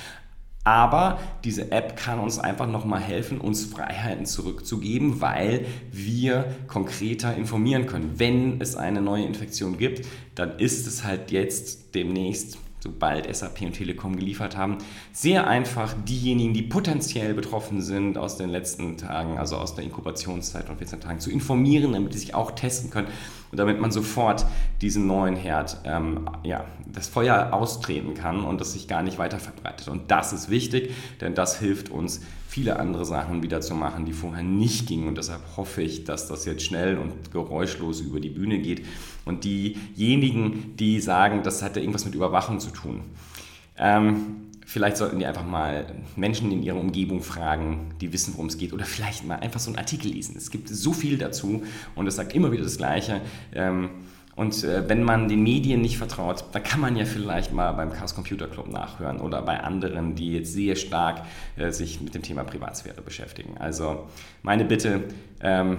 Aber 0.62 1.18
diese 1.42 1.72
App 1.72 1.96
kann 1.96 2.18
uns 2.18 2.38
einfach 2.38 2.66
nochmal 2.66 3.00
helfen, 3.00 3.40
uns 3.40 3.64
Freiheiten 3.64 4.26
zurückzugeben, 4.26 5.22
weil 5.22 5.64
wir 5.90 6.54
konkreter 6.66 7.34
informieren 7.34 7.86
können. 7.86 8.18
Wenn 8.18 8.60
es 8.60 8.76
eine 8.76 9.00
neue 9.00 9.24
Infektion 9.24 9.78
gibt, 9.78 10.06
dann 10.34 10.58
ist 10.58 10.86
es 10.86 11.02
halt 11.02 11.30
jetzt 11.30 11.94
demnächst 11.94 12.58
sobald 12.80 13.34
SAP 13.34 13.62
und 13.62 13.72
Telekom 13.72 14.16
geliefert 14.16 14.56
haben, 14.56 14.78
sehr 15.12 15.46
einfach 15.46 15.94
diejenigen, 16.08 16.54
die 16.54 16.62
potenziell 16.62 17.34
betroffen 17.34 17.82
sind 17.82 18.18
aus 18.18 18.36
den 18.36 18.50
letzten 18.50 18.96
Tagen, 18.96 19.38
also 19.38 19.56
aus 19.56 19.74
der 19.74 19.84
Inkubationszeit 19.84 20.66
von 20.66 20.78
14 20.78 21.00
Tagen, 21.00 21.20
zu 21.20 21.30
informieren, 21.30 21.92
damit 21.92 22.14
die 22.14 22.18
sich 22.18 22.34
auch 22.34 22.52
testen 22.52 22.90
können 22.90 23.08
und 23.50 23.58
damit 23.58 23.80
man 23.80 23.90
sofort 23.90 24.46
diesen 24.80 25.06
neuen 25.06 25.36
Herd, 25.36 25.78
ähm, 25.84 26.28
ja, 26.42 26.64
das 26.86 27.08
Feuer 27.08 27.52
austreten 27.52 28.14
kann 28.14 28.44
und 28.44 28.60
das 28.60 28.72
sich 28.72 28.88
gar 28.88 29.02
nicht 29.02 29.18
weiter 29.18 29.38
verbreitet. 29.38 29.88
Und 29.88 30.10
das 30.10 30.32
ist 30.32 30.50
wichtig, 30.50 30.92
denn 31.20 31.34
das 31.34 31.58
hilft 31.58 31.90
uns, 31.90 32.20
viele 32.50 32.80
andere 32.80 33.04
Sachen 33.04 33.44
wieder 33.44 33.60
zu 33.60 33.74
machen, 33.74 34.06
die 34.06 34.12
vorher 34.12 34.42
nicht 34.42 34.88
gingen. 34.88 35.06
Und 35.06 35.16
deshalb 35.16 35.40
hoffe 35.56 35.82
ich, 35.82 36.04
dass 36.04 36.26
das 36.26 36.44
jetzt 36.44 36.64
schnell 36.64 36.98
und 36.98 37.30
geräuschlos 37.30 38.00
über 38.00 38.18
die 38.18 38.28
Bühne 38.28 38.58
geht. 38.58 38.84
Und 39.24 39.44
diejenigen, 39.44 40.74
die 40.76 41.00
sagen, 41.00 41.42
das 41.44 41.62
hat 41.62 41.76
ja 41.76 41.82
irgendwas 41.82 42.04
mit 42.04 42.14
Überwachung 42.16 42.58
zu 42.58 42.70
tun, 42.70 43.02
ähm, 43.78 44.50
Vielleicht 44.70 44.98
sollten 44.98 45.18
die 45.18 45.26
einfach 45.26 45.44
mal 45.44 45.84
Menschen 46.14 46.52
in 46.52 46.62
ihrer 46.62 46.78
Umgebung 46.78 47.22
fragen, 47.22 47.92
die 48.00 48.12
wissen, 48.12 48.34
worum 48.34 48.46
es 48.46 48.56
geht. 48.56 48.72
Oder 48.72 48.84
vielleicht 48.84 49.26
mal 49.26 49.40
einfach 49.40 49.58
so 49.58 49.68
einen 49.68 49.78
Artikel 49.78 50.12
lesen. 50.12 50.36
Es 50.36 50.48
gibt 50.48 50.68
so 50.68 50.92
viel 50.92 51.18
dazu 51.18 51.64
und 51.96 52.06
es 52.06 52.14
sagt 52.14 52.36
immer 52.36 52.52
wieder 52.52 52.62
das 52.62 52.76
Gleiche. 52.76 53.20
Ähm, 53.52 53.90
und 54.40 54.64
äh, 54.64 54.88
wenn 54.88 55.02
man 55.02 55.28
den 55.28 55.42
Medien 55.42 55.82
nicht 55.82 55.98
vertraut, 55.98 56.46
dann 56.52 56.62
kann 56.62 56.80
man 56.80 56.96
ja 56.96 57.04
vielleicht 57.04 57.52
mal 57.52 57.72
beim 57.72 57.92
Chaos 57.92 58.14
Computer 58.14 58.46
Club 58.46 58.72
nachhören 58.72 59.20
oder 59.20 59.42
bei 59.42 59.60
anderen, 59.60 60.14
die 60.14 60.32
jetzt 60.32 60.54
sehr 60.54 60.76
stark 60.76 61.26
äh, 61.58 61.70
sich 61.72 62.00
mit 62.00 62.14
dem 62.14 62.22
Thema 62.22 62.42
Privatsphäre 62.44 63.02
beschäftigen. 63.02 63.58
Also 63.58 64.08
meine 64.42 64.64
Bitte, 64.64 65.04
ähm, 65.42 65.76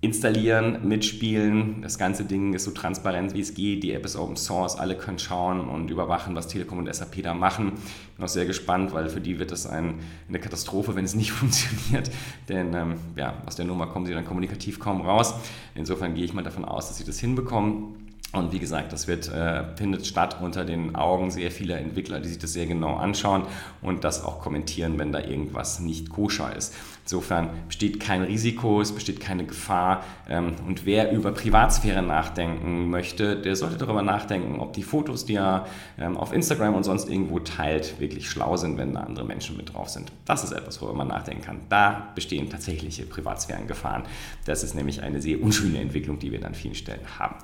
installieren, 0.00 0.86
mitspielen. 0.86 1.80
Das 1.82 1.98
ganze 1.98 2.24
Ding 2.24 2.52
ist 2.52 2.64
so 2.64 2.70
transparent, 2.70 3.34
wie 3.34 3.40
es 3.40 3.54
geht. 3.54 3.82
Die 3.82 3.92
App 3.92 4.04
ist 4.04 4.16
Open 4.16 4.36
Source, 4.36 4.76
alle 4.76 4.96
können 4.96 5.18
schauen 5.18 5.60
und 5.66 5.90
überwachen, 5.90 6.36
was 6.36 6.46
Telekom 6.46 6.78
und 6.78 6.94
SAP 6.94 7.22
da 7.22 7.32
machen. 7.32 7.72
Bin 8.16 8.24
auch 8.24 8.28
sehr 8.28 8.44
gespannt, 8.44 8.92
weil 8.92 9.08
für 9.08 9.22
die 9.22 9.40
wird 9.40 9.50
das 9.50 9.66
ein, 9.66 9.94
eine 10.28 10.38
Katastrophe, 10.38 10.94
wenn 10.94 11.06
es 11.06 11.14
nicht 11.14 11.32
funktioniert. 11.40 12.12
Denn 12.48 12.74
ähm, 12.74 12.94
ja, 13.16 13.42
aus 13.46 13.56
der 13.56 13.64
Nummer 13.64 13.86
kommen 13.86 14.06
sie 14.06 14.12
dann 14.12 14.26
kommunikativ 14.26 14.78
kaum 14.78 15.00
raus. 15.00 15.34
Insofern 15.74 16.14
gehe 16.14 16.24
ich 16.24 16.34
mal 16.34 16.44
davon 16.44 16.64
aus, 16.64 16.86
dass 16.86 16.98
sie 16.98 17.04
das 17.04 17.18
hinbekommen. 17.18 18.03
Und 18.34 18.52
wie 18.52 18.58
gesagt, 18.58 18.92
das 18.92 19.06
wird, 19.06 19.28
äh, 19.28 19.62
findet 19.76 20.06
statt 20.06 20.38
unter 20.40 20.64
den 20.64 20.96
Augen 20.96 21.30
sehr 21.30 21.50
vieler 21.50 21.78
Entwickler, 21.78 22.20
die 22.20 22.28
sich 22.28 22.38
das 22.38 22.52
sehr 22.52 22.66
genau 22.66 22.96
anschauen 22.96 23.44
und 23.80 24.02
das 24.02 24.24
auch 24.24 24.40
kommentieren, 24.40 24.98
wenn 24.98 25.12
da 25.12 25.20
irgendwas 25.20 25.78
nicht 25.78 26.10
koscher 26.10 26.54
ist. 26.54 26.74
Insofern 27.04 27.50
besteht 27.66 28.00
kein 28.00 28.22
Risiko, 28.22 28.80
es 28.80 28.90
besteht 28.90 29.20
keine 29.20 29.44
Gefahr. 29.44 30.02
Ähm, 30.26 30.54
und 30.66 30.86
wer 30.86 31.12
über 31.12 31.32
Privatsphäre 31.32 32.00
nachdenken 32.00 32.88
möchte, 32.88 33.36
der 33.36 33.56
sollte 33.56 33.76
darüber 33.76 34.00
nachdenken, 34.00 34.58
ob 34.58 34.72
die 34.72 34.82
Fotos, 34.82 35.26
die 35.26 35.34
er 35.34 35.66
ähm, 35.98 36.16
auf 36.16 36.32
Instagram 36.32 36.74
und 36.74 36.84
sonst 36.84 37.10
irgendwo 37.10 37.40
teilt, 37.40 38.00
wirklich 38.00 38.30
schlau 38.30 38.56
sind, 38.56 38.78
wenn 38.78 38.94
da 38.94 39.00
andere 39.00 39.26
Menschen 39.26 39.58
mit 39.58 39.74
drauf 39.74 39.90
sind. 39.90 40.12
Das 40.24 40.44
ist 40.44 40.52
etwas, 40.52 40.80
worüber 40.80 40.96
man 40.96 41.08
nachdenken 41.08 41.42
kann. 41.42 41.60
Da 41.68 42.08
bestehen 42.14 42.48
tatsächliche 42.48 43.04
Privatsphärengefahren. 43.04 44.04
Das 44.46 44.64
ist 44.64 44.74
nämlich 44.74 45.02
eine 45.02 45.20
sehr 45.20 45.42
unschöne 45.42 45.80
Entwicklung, 45.80 46.18
die 46.18 46.32
wir 46.32 46.42
an 46.46 46.54
vielen 46.54 46.74
Stellen 46.74 47.02
haben. 47.18 47.36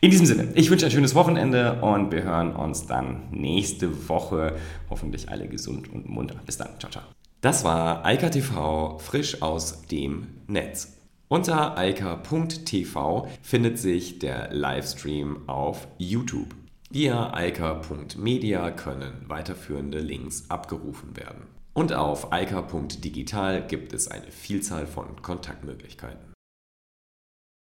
In 0.00 0.12
diesem 0.12 0.26
Sinne, 0.26 0.48
ich 0.54 0.70
wünsche 0.70 0.86
ein 0.86 0.92
schönes 0.92 1.16
Wochenende 1.16 1.80
und 1.82 2.12
wir 2.12 2.22
hören 2.22 2.54
uns 2.54 2.86
dann 2.86 3.24
nächste 3.32 4.08
Woche. 4.08 4.56
Hoffentlich 4.88 5.28
alle 5.28 5.48
gesund 5.48 5.92
und 5.92 6.08
munter. 6.08 6.36
Bis 6.46 6.56
dann. 6.56 6.78
Ciao, 6.78 6.92
ciao. 6.92 7.02
Das 7.40 7.64
war 7.64 8.04
Eika 8.04 8.28
TV 8.28 8.98
frisch 8.98 9.40
aus 9.40 9.86
dem 9.86 10.28
Netz. 10.46 10.98
Unter 11.28 11.78
eika.tv 11.78 13.28
findet 13.40 13.78
sich 13.78 14.18
der 14.18 14.52
Livestream 14.52 15.48
auf 15.48 15.88
YouTube. 15.96 16.54
Via 16.90 17.32
eika.media 17.32 18.70
können 18.72 19.24
weiterführende 19.26 20.00
Links 20.00 20.50
abgerufen 20.50 21.16
werden. 21.16 21.44
Und 21.72 21.94
auf 21.94 22.30
eika.digital 22.30 23.66
gibt 23.66 23.94
es 23.94 24.08
eine 24.08 24.30
Vielzahl 24.30 24.86
von 24.86 25.22
Kontaktmöglichkeiten. 25.22 26.29